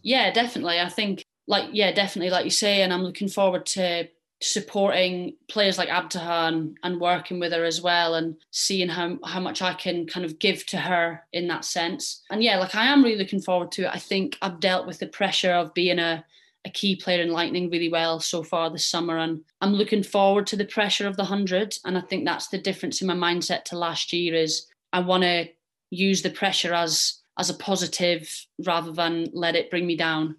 [0.02, 0.80] Yeah, definitely.
[0.80, 4.08] I think, like, yeah, definitely, like you say, and I'm looking forward to
[4.41, 9.39] supporting players like Abtaha and, and working with her as well and seeing how, how
[9.39, 12.24] much I can kind of give to her in that sense.
[12.30, 13.91] And yeah, like I am really looking forward to it.
[13.93, 16.26] I think I've dealt with the pressure of being a
[16.65, 19.17] a key player in Lightning really well so far this summer.
[19.17, 21.76] And I'm looking forward to the pressure of the 100.
[21.86, 25.23] And I think that's the difference in my mindset to last year is I want
[25.23, 25.47] to
[25.89, 30.36] use the pressure as as a positive rather than let it bring me down.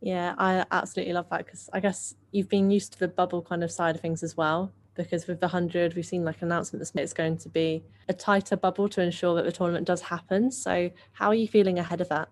[0.00, 3.64] Yeah, I absolutely love that because I guess you've been used to the bubble kind
[3.64, 4.72] of side of things as well.
[4.94, 8.12] Because with the 100, we've seen like an announcement that it's going to be a
[8.12, 10.50] tighter bubble to ensure that the tournament does happen.
[10.50, 12.28] So, how are you feeling ahead of that?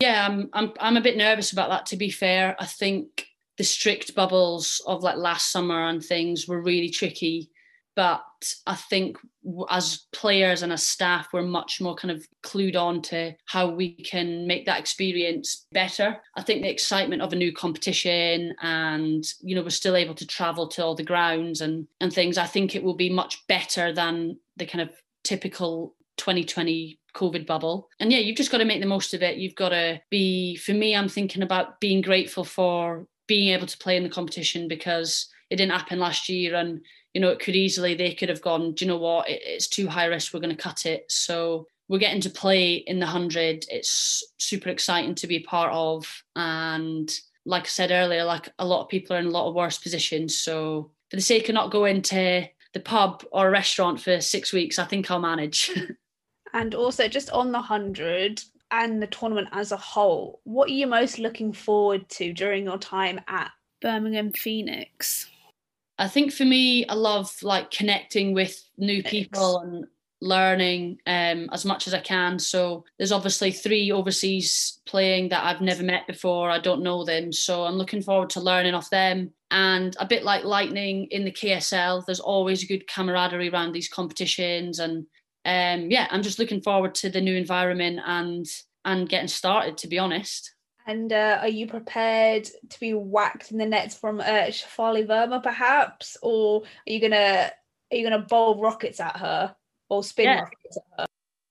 [0.00, 1.86] Yeah, I'm I'm I'm a bit nervous about that.
[1.86, 6.62] To be fair, I think the strict bubbles of like last summer and things were
[6.62, 7.50] really tricky.
[7.96, 8.22] But
[8.64, 9.18] I think
[9.68, 13.94] as players and as staff, we're much more kind of clued on to how we
[13.94, 16.16] can make that experience better.
[16.36, 20.26] I think the excitement of a new competition and, you know, we're still able to
[20.28, 23.92] travel to all the grounds and, and things, I think it will be much better
[23.92, 24.90] than the kind of
[25.24, 27.88] typical 2020 COVID bubble.
[28.00, 29.38] And yeah, you've just got to make the most of it.
[29.38, 33.78] You've got to be, for me, I'm thinking about being grateful for being able to
[33.78, 36.54] play in the competition because it didn't happen last year.
[36.54, 36.80] And,
[37.14, 39.28] you know, it could easily, they could have gone, do you know what?
[39.28, 40.32] It, it's too high risk.
[40.32, 41.04] We're going to cut it.
[41.10, 43.66] So we're getting to play in the 100.
[43.68, 46.22] It's super exciting to be a part of.
[46.36, 47.12] And
[47.44, 49.78] like I said earlier, like a lot of people are in a lot of worse
[49.78, 50.36] positions.
[50.36, 54.52] So for the sake of not going to the pub or a restaurant for six
[54.52, 55.70] weeks, I think I'll manage.
[56.52, 60.86] And also, just on the 100 and the tournament as a whole, what are you
[60.86, 65.28] most looking forward to during your time at Birmingham Phoenix?
[65.98, 69.86] I think for me, I love like connecting with new people and
[70.20, 72.38] learning um, as much as I can.
[72.38, 76.50] So there's obviously three overseas playing that I've never met before.
[76.50, 77.32] I don't know them.
[77.32, 79.32] So I'm looking forward to learning off them.
[79.50, 84.78] And a bit like Lightning in the KSL, there's always good camaraderie around these competitions
[84.78, 85.06] and
[85.48, 88.46] um, yeah, I'm just looking forward to the new environment and
[88.84, 89.78] and getting started.
[89.78, 90.54] To be honest.
[90.86, 95.42] And uh, are you prepared to be whacked in the nets from uh, Shafali Verma,
[95.42, 97.50] perhaps, or are you gonna
[97.90, 99.54] are you gonna bowl rockets at her
[99.88, 100.40] or spin yeah.
[100.40, 101.06] rockets at her?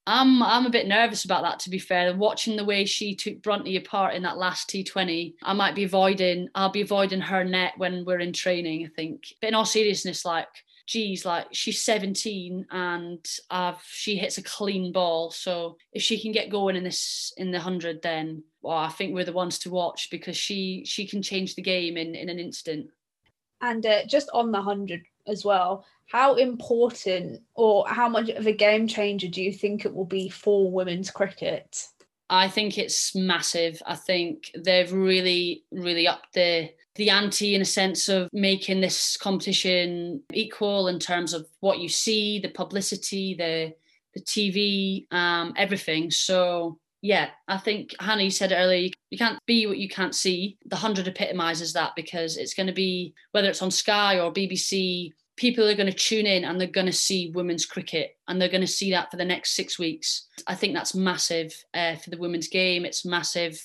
[0.05, 1.59] I'm I'm a bit nervous about that.
[1.61, 5.53] To be fair, watching the way she took Brunty apart in that last T20, I
[5.53, 6.49] might be avoiding.
[6.53, 8.85] I'll be avoiding her net when we're in training.
[8.85, 9.23] I think.
[9.41, 10.47] But in all seriousness, like
[10.87, 15.29] geez, like she's 17 and uh, she hits a clean ball.
[15.31, 19.13] So if she can get going in this in the hundred, then well, I think
[19.13, 22.39] we're the ones to watch because she she can change the game in in an
[22.39, 22.87] instant.
[23.61, 28.53] And uh, just on the hundred as well, how important or how much of a
[28.53, 31.85] game changer do you think it will be for women's cricket?
[32.29, 33.81] I think it's massive.
[33.85, 39.17] I think they've really, really upped the the ante in a sense of making this
[39.17, 43.73] competition equal in terms of what you see, the publicity, the
[44.13, 46.09] the TV, um, everything.
[46.09, 50.57] So yeah, I think Hannah, you said earlier, you can't be what you can't see.
[50.65, 55.11] The hundred epitomizes that because it's going to be whether it's on Sky or BBC,
[55.35, 58.49] people are going to tune in and they're going to see women's cricket and they're
[58.49, 60.27] going to see that for the next six weeks.
[60.47, 62.83] I think that's massive uh, for the women's game.
[62.83, 63.61] It's massive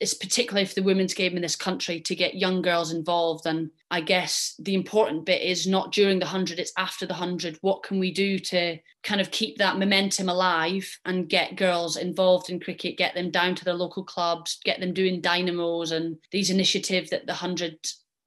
[0.00, 3.46] it's particularly for the women's game in this country to get young girls involved.
[3.46, 7.58] And I guess the important bit is not during the 100, it's after the 100.
[7.60, 12.48] What can we do to kind of keep that momentum alive and get girls involved
[12.48, 16.50] in cricket, get them down to their local clubs, get them doing dynamos and these
[16.50, 17.78] initiatives that the 100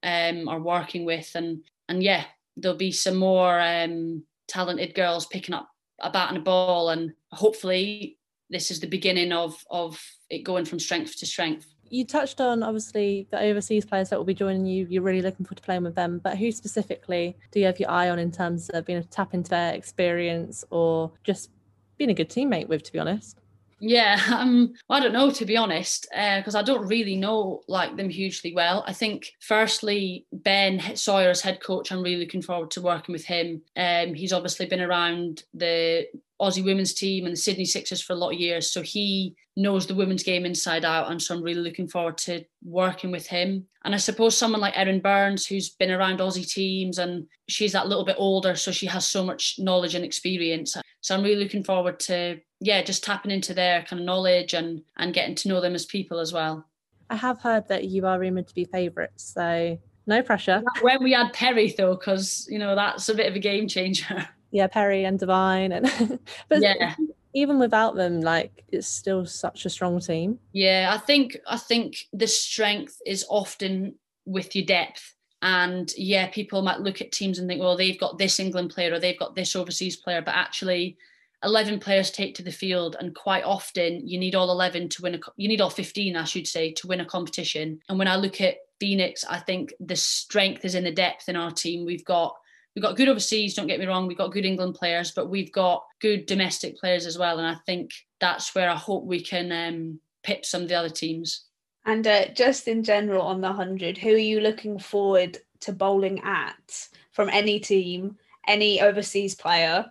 [0.04, 1.32] um, are working with?
[1.34, 2.24] And, and yeah,
[2.56, 5.68] there'll be some more um, talented girls picking up
[6.00, 8.17] a bat and a ball and hopefully
[8.50, 11.66] this is the beginning of of it going from strength to strength.
[11.90, 14.86] You touched on obviously the overseas players that will be joining you.
[14.90, 17.90] You're really looking forward to playing with them, but who specifically do you have your
[17.90, 21.50] eye on in terms of being able to tap into their experience or just
[21.96, 23.38] being a good teammate with, to be honest?
[23.80, 27.96] Yeah, um, I don't know to be honest, because uh, I don't really know like
[27.96, 28.84] them hugely well.
[28.86, 33.62] I think firstly Ben Sawyer's head coach, I'm really looking forward to working with him.
[33.76, 36.06] Um, he's obviously been around the
[36.40, 39.86] Aussie women's team and the Sydney Sixers for a lot of years, so he knows
[39.86, 43.66] the women's game inside out, and so I'm really looking forward to working with him.
[43.84, 47.88] And I suppose someone like Erin Burns, who's been around Aussie teams, and she's that
[47.88, 50.76] little bit older, so she has so much knowledge and experience.
[51.00, 54.82] So I'm really looking forward to yeah, just tapping into their kind of knowledge and
[54.96, 56.66] and getting to know them as people as well.
[57.10, 60.62] I have heard that you are rumored to be favourites, so no pressure.
[60.80, 64.28] When we had Perry though, because you know that's a bit of a game changer.
[64.50, 66.18] Yeah, Perry and Devine and
[66.48, 66.94] but yeah.
[67.34, 70.38] Even without them, like it's still such a strong team.
[70.52, 75.14] Yeah, I think I think the strength is often with your depth.
[75.40, 78.94] And yeah, people might look at teams and think, well, they've got this England player
[78.94, 80.96] or they've got this overseas player, but actually
[81.44, 85.14] 11 players take to the field and quite often you need all 11 to win
[85.14, 88.16] a you need all 15 i should say to win a competition and when i
[88.16, 92.04] look at phoenix i think the strength is in the depth in our team we've
[92.04, 92.34] got
[92.78, 95.50] we've got good overseas don't get me wrong we've got good england players but we've
[95.50, 99.50] got good domestic players as well and i think that's where i hope we can
[99.50, 101.46] um, pip some of the other teams
[101.86, 106.20] and uh, just in general on the 100 who are you looking forward to bowling
[106.20, 108.16] at from any team
[108.46, 109.84] any overseas player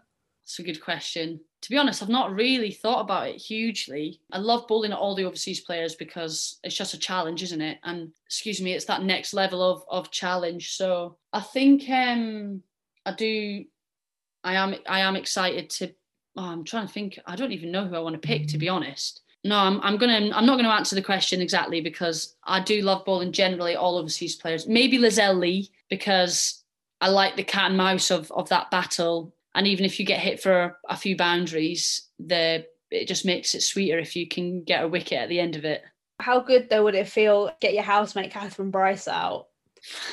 [0.48, 1.42] it's a good question.
[1.64, 4.22] To be honest, I've not really thought about it hugely.
[4.32, 7.80] I love bowling at all the overseas players because it's just a challenge, isn't it?
[7.84, 10.72] And excuse me, it's that next level of of challenge.
[10.78, 12.64] So I think um
[13.08, 13.64] I do
[14.44, 15.94] I am I am excited to
[16.36, 17.20] oh, I'm trying to think.
[17.26, 19.22] I don't even know who I want to pick, to be honest.
[19.44, 23.06] No, I'm, I'm gonna I'm not gonna answer the question exactly because I do love
[23.06, 24.68] bowling generally all overseas players.
[24.68, 26.64] Maybe Lizelle Lee because
[27.00, 30.20] I like the cat and mouse of of that battle and even if you get
[30.20, 34.84] hit for a few boundaries, the it just makes it sweeter if you can get
[34.84, 35.84] a wicket at the end of it.
[36.20, 39.48] How good though would it feel get your housemate Kathryn Bryce out?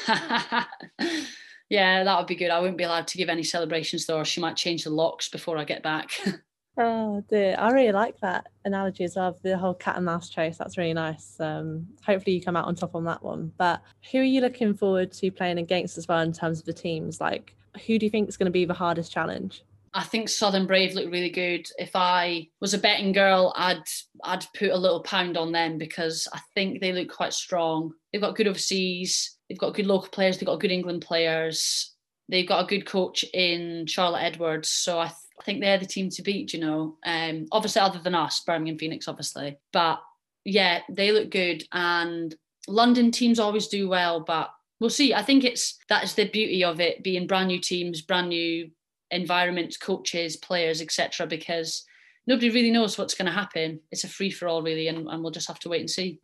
[1.69, 2.51] yeah, that would be good.
[2.51, 5.29] I wouldn't be allowed to give any celebrations though, or she might change the locks
[5.29, 6.11] before I get back.
[6.79, 9.39] oh dear, I really like that analogy as well.
[9.43, 10.59] The whole cat and mouse chase.
[10.59, 11.39] That's really nice.
[11.41, 13.53] Um, hopefully you come out on top on that one.
[13.57, 16.73] But who are you looking forward to playing against as well in terms of the
[16.73, 17.21] teams?
[17.21, 17.55] Like
[17.87, 19.65] who do you think is going to be the hardest challenge?
[19.97, 21.69] I think Southern Brave look really good.
[21.79, 23.85] If I was a betting girl, I'd
[24.25, 27.93] I'd put a little pound on them because I think they look quite strong.
[28.13, 31.95] They've got good overseas, they've got good local players, they've got good England players,
[32.29, 34.69] they've got a good coach in Charlotte Edwards.
[34.69, 36.53] So I, th- I think they're the team to beat.
[36.53, 40.01] You know, um, obviously other than us, Birmingham Phoenix, obviously, but
[40.45, 41.65] yeah, they look good.
[41.73, 42.35] And
[42.69, 45.15] London teams always do well, but we'll see.
[45.15, 48.71] I think it's that's the beauty of it being brand new teams, brand new
[49.11, 51.27] environments, coaches, players, etc.
[51.27, 51.85] Because
[52.27, 53.81] nobody really knows what's going to happen.
[53.91, 56.21] It's a free for all, really, and, and we'll just have to wait and see.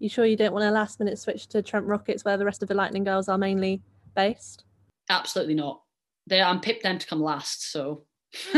[0.00, 2.62] You sure you don't want a last minute switch to Trent Rockets, where the rest
[2.62, 3.82] of the Lightning girls are mainly
[4.16, 4.64] based?
[5.08, 5.82] Absolutely not.
[6.26, 8.04] They, I'm pipped them to come last, so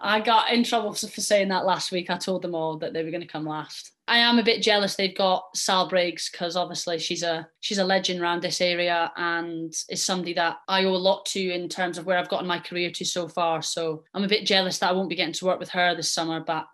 [0.00, 2.10] I got in trouble for saying that last week.
[2.10, 3.92] I told them all that they were going to come last.
[4.08, 7.84] I am a bit jealous they've got Sal Briggs because obviously she's a she's a
[7.84, 11.98] legend around this area and is somebody that I owe a lot to in terms
[11.98, 13.62] of where I've gotten my career to so far.
[13.62, 16.12] So I'm a bit jealous that I won't be getting to work with her this
[16.12, 16.66] summer, but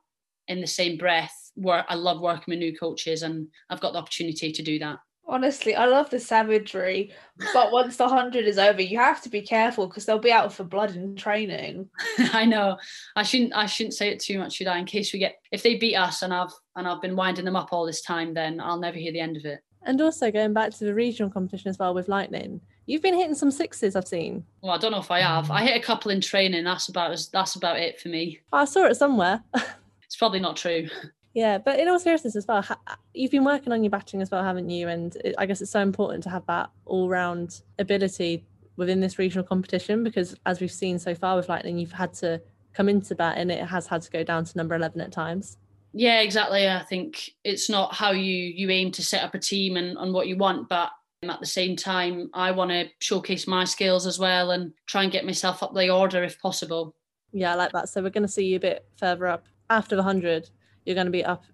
[0.48, 3.98] in the same breath, work I love working with new coaches and I've got the
[3.98, 4.98] opportunity to do that.
[5.24, 7.12] Honestly, I love the savagery,
[7.54, 10.52] but once the hundred is over, you have to be careful because they'll be out
[10.52, 11.88] for blood in training.
[12.18, 12.76] I know.
[13.14, 13.54] I shouldn't.
[13.54, 14.78] I shouldn't say it too much, should I?
[14.78, 17.54] In case we get, if they beat us, and I've and I've been winding them
[17.54, 19.60] up all this time, then I'll never hear the end of it.
[19.84, 23.34] And also going back to the regional competition as well with Lightning, you've been hitting
[23.34, 23.94] some sixes.
[23.94, 24.44] I've seen.
[24.60, 25.50] Well, I don't know if I have.
[25.52, 26.64] I hit a couple in training.
[26.64, 28.40] That's about that's about it for me.
[28.52, 29.42] I saw it somewhere.
[29.54, 30.88] it's probably not true.
[31.34, 34.30] Yeah, but in all seriousness as well, uh, you've been working on your batting as
[34.30, 34.88] well, haven't you?
[34.88, 38.44] And I guess it's so important to have that all-round ability
[38.76, 42.40] within this regional competition because, as we've seen so far with Lightning, you've had to
[42.74, 45.56] come into bat and it has had to go down to number eleven at times.
[45.94, 46.68] Yeah, exactly.
[46.68, 50.12] I think it's not how you you aim to set up a team and on
[50.12, 50.90] what you want, but
[51.22, 55.12] at the same time, I want to showcase my skills as well and try and
[55.12, 56.94] get myself up the order if possible.
[57.32, 57.88] Yeah, I like that.
[57.88, 60.50] So we're going to see you a bit further up after the hundred
[60.84, 61.44] you're going to be up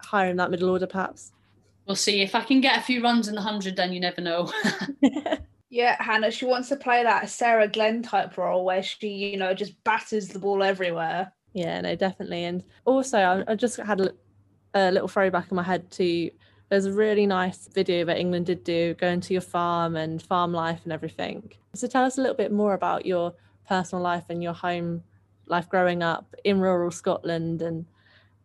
[0.00, 1.32] higher in that middle order, perhaps.
[1.86, 2.22] We'll see.
[2.22, 4.50] If I can get a few runs in the 100, then you never know.
[5.70, 9.52] yeah, Hannah, she wants to play that Sarah Glenn type role where she, you know,
[9.52, 11.32] just batters the ball everywhere.
[11.52, 12.44] Yeah, no, definitely.
[12.44, 14.12] And also, I, I just had a,
[14.74, 16.30] a little throwback in my head to
[16.70, 20.52] there's a really nice video that England did do going to your farm and farm
[20.52, 21.52] life and everything.
[21.74, 23.34] So tell us a little bit more about your
[23.68, 25.02] personal life and your home
[25.46, 27.86] life growing up in rural Scotland and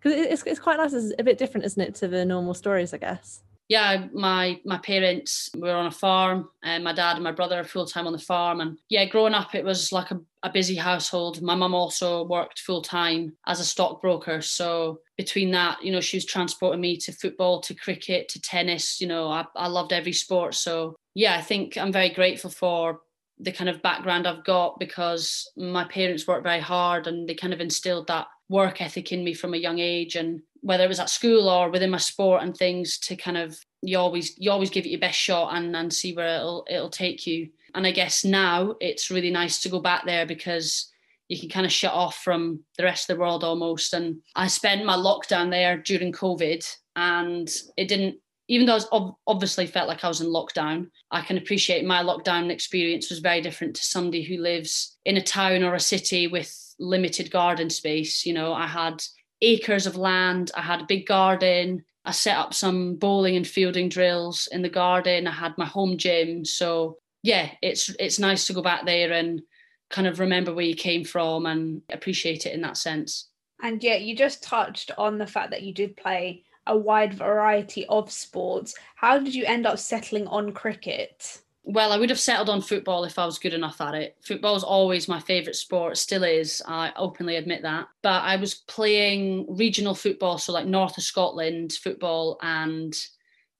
[0.02, 2.94] because it's, it's quite nice it's a bit different isn't it to the normal stories
[2.94, 7.32] I guess yeah, my my parents were on a farm, and my dad and my
[7.32, 8.62] brother are full time on the farm.
[8.62, 11.44] And yeah, growing up, it was like a, a busy household.
[11.44, 16.18] My mum also worked full time as a stockbroker, so between that, you know, she
[16.18, 19.00] was transporting me to football, to cricket, to tennis.
[19.00, 20.56] You know, I, I loved every sport.
[20.56, 23.02] So yeah, I think I'm very grateful for
[23.38, 27.54] the kind of background I've got because my parents worked very hard and they kind
[27.54, 30.16] of instilled that work ethic in me from a young age.
[30.16, 33.58] And whether it was at school or within my sport and things to kind of
[33.82, 36.90] you always you always give it your best shot and and see where it'll it'll
[36.90, 37.50] take you.
[37.76, 40.92] And i guess now it's really nice to go back there because
[41.30, 43.94] you can kind of shut off from the rest of the world almost.
[43.94, 48.18] And i spent my lockdown there during covid and it didn't
[48.50, 52.02] even though I was obviously felt like I was in lockdown, I can appreciate my
[52.02, 56.26] lockdown experience was very different to somebody who lives in a town or a city
[56.26, 58.26] with limited garden space.
[58.26, 59.04] You know, I had
[59.42, 60.52] acres of land.
[60.56, 61.84] I had a big garden.
[62.06, 65.28] I set up some bowling and fielding drills in the garden.
[65.28, 66.46] I had my home gym.
[66.46, 69.42] So yeah, it's it's nice to go back there and
[69.90, 73.30] kind of remember where you came from and appreciate it in that sense.
[73.62, 77.86] And yeah, you just touched on the fact that you did play a wide variety
[77.88, 78.76] of sports.
[78.96, 81.40] How did you end up settling on cricket?
[81.72, 84.18] Well, I would have settled on football if I was good enough at it.
[84.24, 86.64] Football is always my favourite sport, still is.
[86.68, 87.88] I openly admit that.
[88.02, 92.98] But I was playing regional football, so like north of Scotland football, and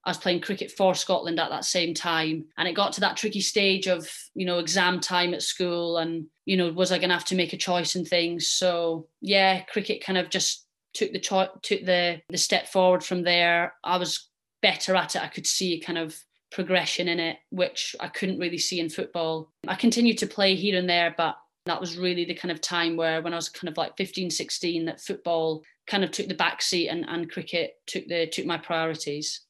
[0.06, 2.46] I was playing cricket for Scotland at that same time.
[2.58, 6.26] And it got to that tricky stage of, you know, exam time at school and,
[6.46, 8.48] you know, was I going to have to make a choice and things?
[8.48, 13.22] So, yeah, cricket kind of just took the cho- took the the step forward from
[13.22, 13.76] there.
[13.84, 14.30] I was
[14.64, 15.22] better at it.
[15.22, 16.20] I could see kind of
[16.52, 19.52] progression in it, which I couldn't really see in football.
[19.68, 22.98] I continued to play here and there, but that was really the kind of time
[22.98, 26.34] where when I was kind of like 15, 16, that football kind of took the
[26.34, 29.42] back seat and, and cricket took the took my priorities.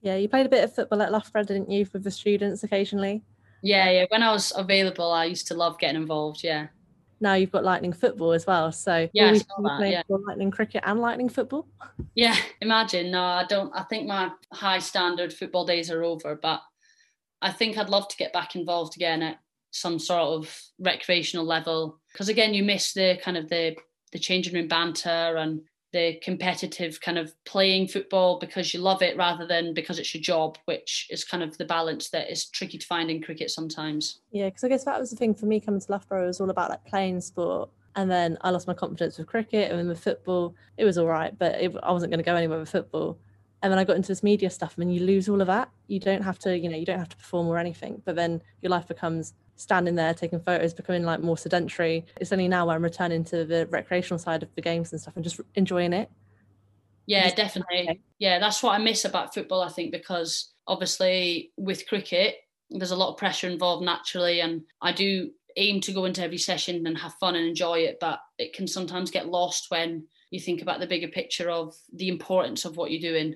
[0.00, 3.22] Yeah, you played a bit of football at Loughborough, didn't you, with the students occasionally?
[3.62, 4.04] Yeah, yeah.
[4.08, 6.44] When I was available, I used to love getting involved.
[6.44, 6.68] Yeah.
[7.20, 8.70] Now you've got Lightning football as well.
[8.72, 10.02] So yeah, that, yeah.
[10.08, 11.66] Lightning cricket and Lightning football.
[12.14, 13.10] Yeah, imagine.
[13.10, 13.72] No, I don't.
[13.74, 16.62] I think my high standard football days are over, but
[17.42, 19.38] I think I'd love to get back involved again at
[19.70, 23.76] some sort of recreational level because again, you miss the kind of the
[24.12, 25.60] the changing room banter and
[25.92, 30.22] the competitive kind of playing football because you love it rather than because it's your
[30.22, 34.20] job, which is kind of the balance that is tricky to find in cricket sometimes.
[34.30, 36.40] Yeah, because I guess that was the thing for me coming to Loughborough it was
[36.40, 37.70] all about like playing sport.
[37.96, 41.06] And then I lost my confidence with cricket and then with football, it was all
[41.06, 43.18] right, but it, I wasn't going to go anywhere with football.
[43.62, 45.70] And then I got into this media stuff and you lose all of that.
[45.88, 48.40] You don't have to, you know, you don't have to perform or anything, but then
[48.60, 52.06] your life becomes standing there taking photos, becoming like more sedentary.
[52.20, 55.16] It's only now where I'm returning to the recreational side of the games and stuff
[55.16, 56.08] and just enjoying it.
[57.06, 58.00] Yeah, definitely.
[58.18, 62.36] Yeah, that's what I miss about football, I think, because obviously with cricket,
[62.70, 64.40] there's a lot of pressure involved naturally.
[64.40, 67.98] And I do aim to go into every session and have fun and enjoy it,
[68.00, 72.08] but it can sometimes get lost when you think about the bigger picture of the
[72.08, 73.34] importance of what you're doing.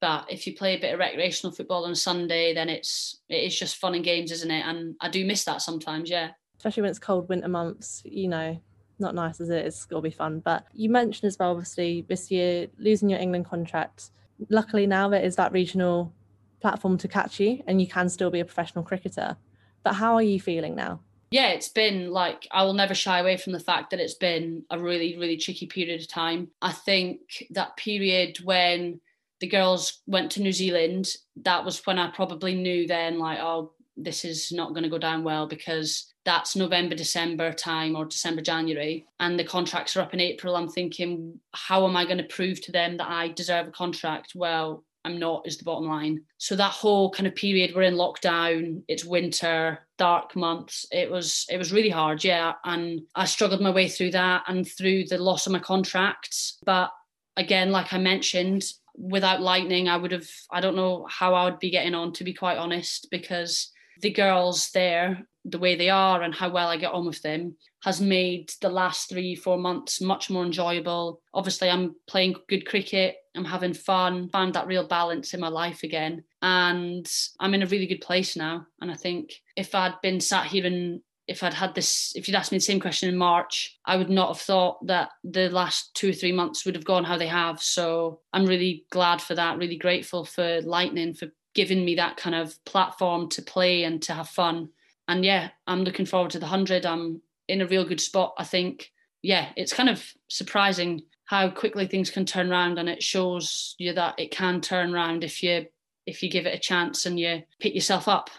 [0.00, 3.44] But if you play a bit of recreational football on a Sunday, then it's it
[3.44, 4.64] is just fun and games, isn't it?
[4.64, 6.30] And I do miss that sometimes, yeah.
[6.56, 8.60] Especially when it's cold winter months, you know,
[8.98, 10.40] not nice as it is, it'll be fun.
[10.40, 14.10] But you mentioned as well, obviously, this year losing your England contract.
[14.48, 16.12] Luckily now there is that regional
[16.60, 19.36] platform to catch you and you can still be a professional cricketer.
[19.82, 21.00] But how are you feeling now?
[21.30, 24.64] Yeah, it's been like I will never shy away from the fact that it's been
[24.70, 26.48] a really, really tricky period of time.
[26.60, 29.00] I think that period when
[29.40, 31.08] the girls went to New Zealand,
[31.42, 34.98] that was when I probably knew then, like, oh, this is not going to go
[34.98, 40.14] down well because that's November, December time or December, January, and the contracts are up
[40.14, 40.56] in April.
[40.56, 44.32] I'm thinking, how am I going to prove to them that I deserve a contract?
[44.34, 46.22] Well, I'm not, is the bottom line.
[46.36, 50.84] So that whole kind of period, we're in lockdown, it's winter, dark months.
[50.92, 52.52] It was it was really hard, yeah.
[52.64, 56.58] And I struggled my way through that and through the loss of my contracts.
[56.66, 56.90] But
[57.36, 58.64] again, like I mentioned,
[59.00, 62.24] without lightning i would have i don't know how i would be getting on to
[62.24, 63.72] be quite honest because
[64.02, 67.54] the girls there the way they are and how well i get on with them
[67.82, 71.20] has made the last three four months much more enjoyable.
[71.32, 73.16] Obviously i'm playing good cricket.
[73.34, 74.28] I'm having fun.
[74.30, 76.24] Found that real balance in my life again.
[76.42, 78.66] And i'm in a really good place now.
[78.80, 82.34] And i think if i'd been sat here in if I'd had this, if you'd
[82.34, 85.94] asked me the same question in March, I would not have thought that the last
[85.94, 87.62] two or three months would have gone how they have.
[87.62, 92.34] So I'm really glad for that, really grateful for Lightning for giving me that kind
[92.34, 94.70] of platform to play and to have fun.
[95.06, 96.84] And yeah, I'm looking forward to the 100.
[96.84, 98.90] I'm in a real good spot, I think.
[99.22, 103.92] Yeah, it's kind of surprising how quickly things can turn around and it shows you
[103.92, 105.66] that it can turn around if you
[106.06, 108.30] if you give it a chance and you pick yourself up.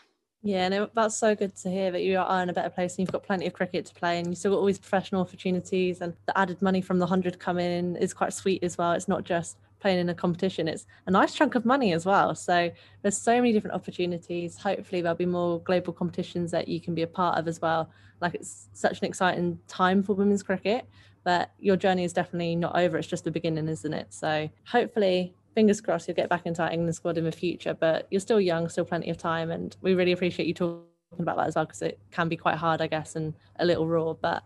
[0.43, 2.99] Yeah, no, that's so good to hear that you are in a better place and
[2.99, 6.01] you've got plenty of cricket to play and you've still got all these professional opportunities
[6.01, 8.93] and the added money from the 100 coming in is quite sweet as well.
[8.93, 12.33] It's not just playing in a competition, it's a nice chunk of money as well.
[12.33, 12.71] So
[13.03, 14.57] there's so many different opportunities.
[14.57, 17.91] Hopefully there'll be more global competitions that you can be a part of as well.
[18.19, 20.87] Like it's such an exciting time for women's cricket,
[21.23, 22.97] but your journey is definitely not over.
[22.97, 24.07] It's just the beginning, isn't it?
[24.11, 27.73] So hopefully fingers crossed you'll get back into our England squad in the future.
[27.73, 30.83] But you're still young, still plenty of time, and we really appreciate you talking
[31.19, 33.87] about that as well because it can be quite hard, I guess, and a little
[33.87, 34.13] raw.
[34.13, 34.43] But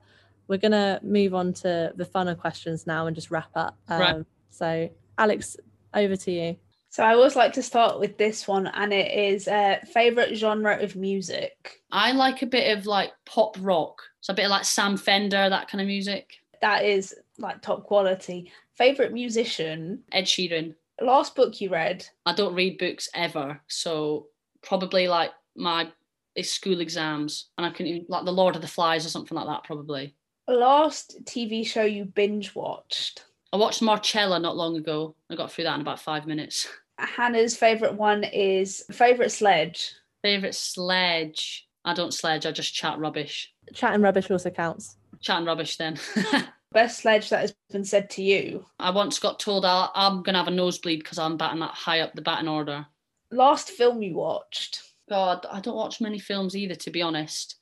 [0.47, 3.77] we're gonna move on to the funner questions now and just wrap up.
[3.87, 4.25] Um, right.
[4.49, 5.57] So, Alex,
[5.93, 6.57] over to you.
[6.89, 10.81] So I always like to start with this one, and it is uh, favorite genre
[10.81, 11.81] of music.
[11.91, 15.49] I like a bit of like pop rock, so a bit of like Sam Fender,
[15.49, 16.37] that kind of music.
[16.61, 18.49] That is like top quality.
[18.75, 20.03] Favorite musician?
[20.11, 22.05] Ed Sheeran last book you read?
[22.25, 24.27] I don't read books ever, so
[24.61, 25.91] probably like my
[26.35, 29.35] eh, school exams, and I can even like the Lord of the Flies or something
[29.35, 29.63] like that.
[29.63, 30.15] Probably.
[30.47, 33.25] Last TV show you binge watched?
[33.51, 35.15] I watched Marcella not long ago.
[35.29, 36.67] I got through that in about five minutes.
[36.97, 39.93] Hannah's favorite one is favorite sledge.
[40.21, 41.67] Favorite sledge.
[41.83, 42.45] I don't sledge.
[42.45, 43.53] I just chat rubbish.
[43.73, 44.97] Chatting rubbish also counts.
[45.19, 45.97] Chatting rubbish then.
[46.75, 48.65] best sledge that has been said to you?
[48.77, 51.71] I once got told i am going to have a nosebleed because I'm batting that
[51.71, 52.85] high up the batting order.
[53.31, 54.83] Last film you watched?
[55.09, 57.55] God, I don't watch many films either, to be honest.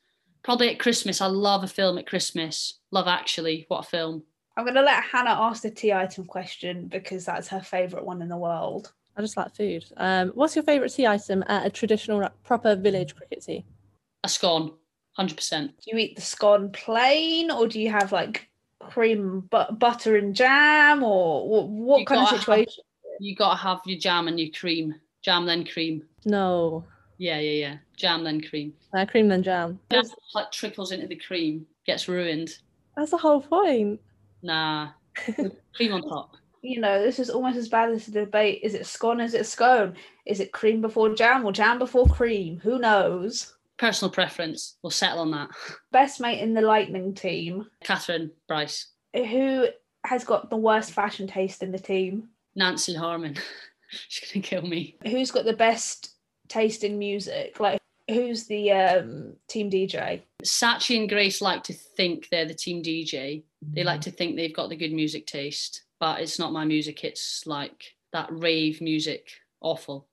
[0.44, 1.22] Probably at Christmas.
[1.22, 2.80] I love a film at Christmas.
[2.92, 3.66] Love Actually.
[3.68, 4.24] What a film.
[4.58, 8.22] I'm going to let Hannah ask the tea item question because that's her favourite one
[8.22, 8.94] in the world.
[9.16, 9.86] I just like food.
[9.98, 13.64] Um, what's your favourite tea item at a traditional, proper village cricket tea?
[14.24, 14.74] A scone,
[15.20, 15.68] 100%.
[15.68, 18.50] Do you eat the scone plain or do you have like
[18.90, 23.82] cream but butter and jam or what, what kind of situation have, you gotta have
[23.86, 24.96] your jam and your cream.
[25.22, 26.04] Jam then cream.
[26.26, 26.86] No.
[27.18, 27.78] Yeah yeah yeah.
[27.96, 28.74] Jam then cream.
[28.96, 29.80] Uh, cream then jam.
[29.92, 30.04] Jam
[30.36, 32.58] like trickles into the cream gets ruined.
[32.96, 34.00] That's the whole point.
[34.42, 34.90] Nah.
[35.76, 36.36] Cream on top.
[36.62, 38.60] You know this is almost as bad as the debate.
[38.64, 39.20] Is it scone?
[39.20, 39.96] Is it scone?
[40.26, 42.60] Is it cream before jam or jam before cream?
[42.64, 44.78] Who knows personal preference.
[44.82, 45.50] We'll settle on that.
[45.92, 47.68] Best mate in the Lightning team.
[47.84, 48.88] Kathryn Bryce.
[49.16, 49.68] Who
[50.06, 52.30] has got the worst fashion taste in the team?
[52.56, 53.38] Nancy Harman.
[53.90, 54.98] She's gonna kill me.
[55.06, 56.16] Who's got the best
[56.48, 57.60] taste in music?
[57.60, 60.22] Like who's the um, team DJ?
[60.44, 63.44] Sachi and Grace like to think they're the team DJ.
[63.62, 67.04] They like to think they've got the good music taste, but it's not my music.
[67.04, 69.30] It's like that rave music.
[69.62, 70.08] Awful.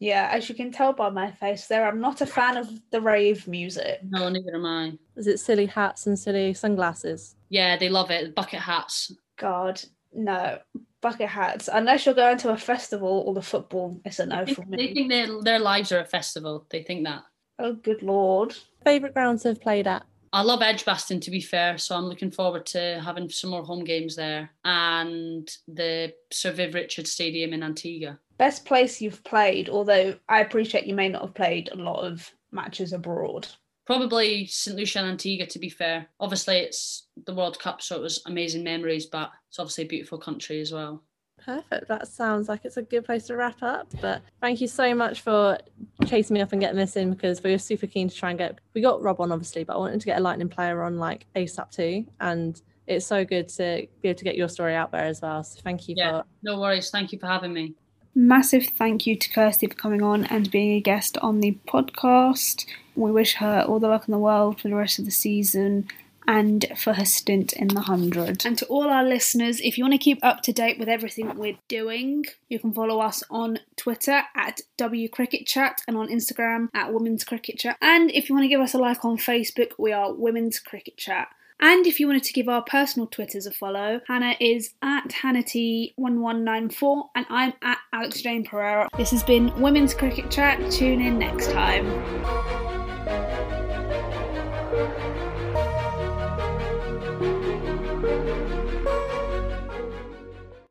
[0.00, 3.00] Yeah, as you can tell by my face there, I'm not a fan of the
[3.00, 4.00] rave music.
[4.08, 4.92] No, neither am I.
[5.16, 7.34] Is it silly hats and silly sunglasses?
[7.48, 8.34] Yeah, they love it.
[8.34, 9.12] Bucket hats.
[9.36, 9.80] God,
[10.12, 10.58] no.
[11.00, 11.68] Bucket hats.
[11.72, 14.76] Unless you're going to a festival or the football, it's a no for me.
[14.76, 16.66] They think their their lives are a festival.
[16.70, 17.24] They think that.
[17.58, 18.56] Oh good lord.
[18.84, 20.04] Favourite grounds to have played at?
[20.32, 23.84] I love Edgbaston to be fair, so I'm looking forward to having some more home
[23.84, 24.50] games there.
[24.64, 30.86] And the Sir Viv Richards Stadium in Antigua best place you've played, although I appreciate
[30.86, 33.46] you may not have played a lot of matches abroad.
[33.84, 34.76] Probably St.
[34.76, 36.06] Lucia and Antigua, to be fair.
[36.20, 40.18] Obviously, it's the World Cup, so it was amazing memories, but it's obviously a beautiful
[40.18, 41.02] country as well.
[41.44, 41.88] Perfect.
[41.88, 43.88] That sounds like it's a good place to wrap up.
[44.00, 45.58] But thank you so much for
[46.06, 48.38] chasing me up and getting this in because we were super keen to try and
[48.38, 48.58] get.
[48.74, 51.26] We got Rob on, obviously, but I wanted to get a Lightning player on like
[51.34, 52.06] ASAP too.
[52.20, 55.44] And it's so good to be able to get your story out there as well.
[55.44, 56.24] So thank you yeah, for.
[56.42, 56.90] No worries.
[56.90, 57.74] Thank you for having me.
[58.14, 62.66] Massive thank you to Kirstie for coming on and being a guest on the podcast.
[62.96, 65.88] We wish her all the luck in the world for the rest of the season
[66.28, 68.44] and for her stint in the 100.
[68.44, 71.34] And to all our listeners, if you want to keep up to date with everything
[71.36, 76.68] we're doing, you can follow us on Twitter at W Cricket Chat and on Instagram
[76.74, 77.78] at Women's Cricket Chat.
[77.80, 80.98] And if you want to give us a like on Facebook, we are Women's Cricket
[80.98, 81.28] Chat.
[81.60, 87.08] And if you wanted to give our personal Twitters a follow, Hannah is at HannahT1194
[87.16, 88.90] and I'm at Alex Jane Pereira.
[88.96, 90.70] This has been Women's Cricket Chat.
[90.70, 91.86] Tune in next time.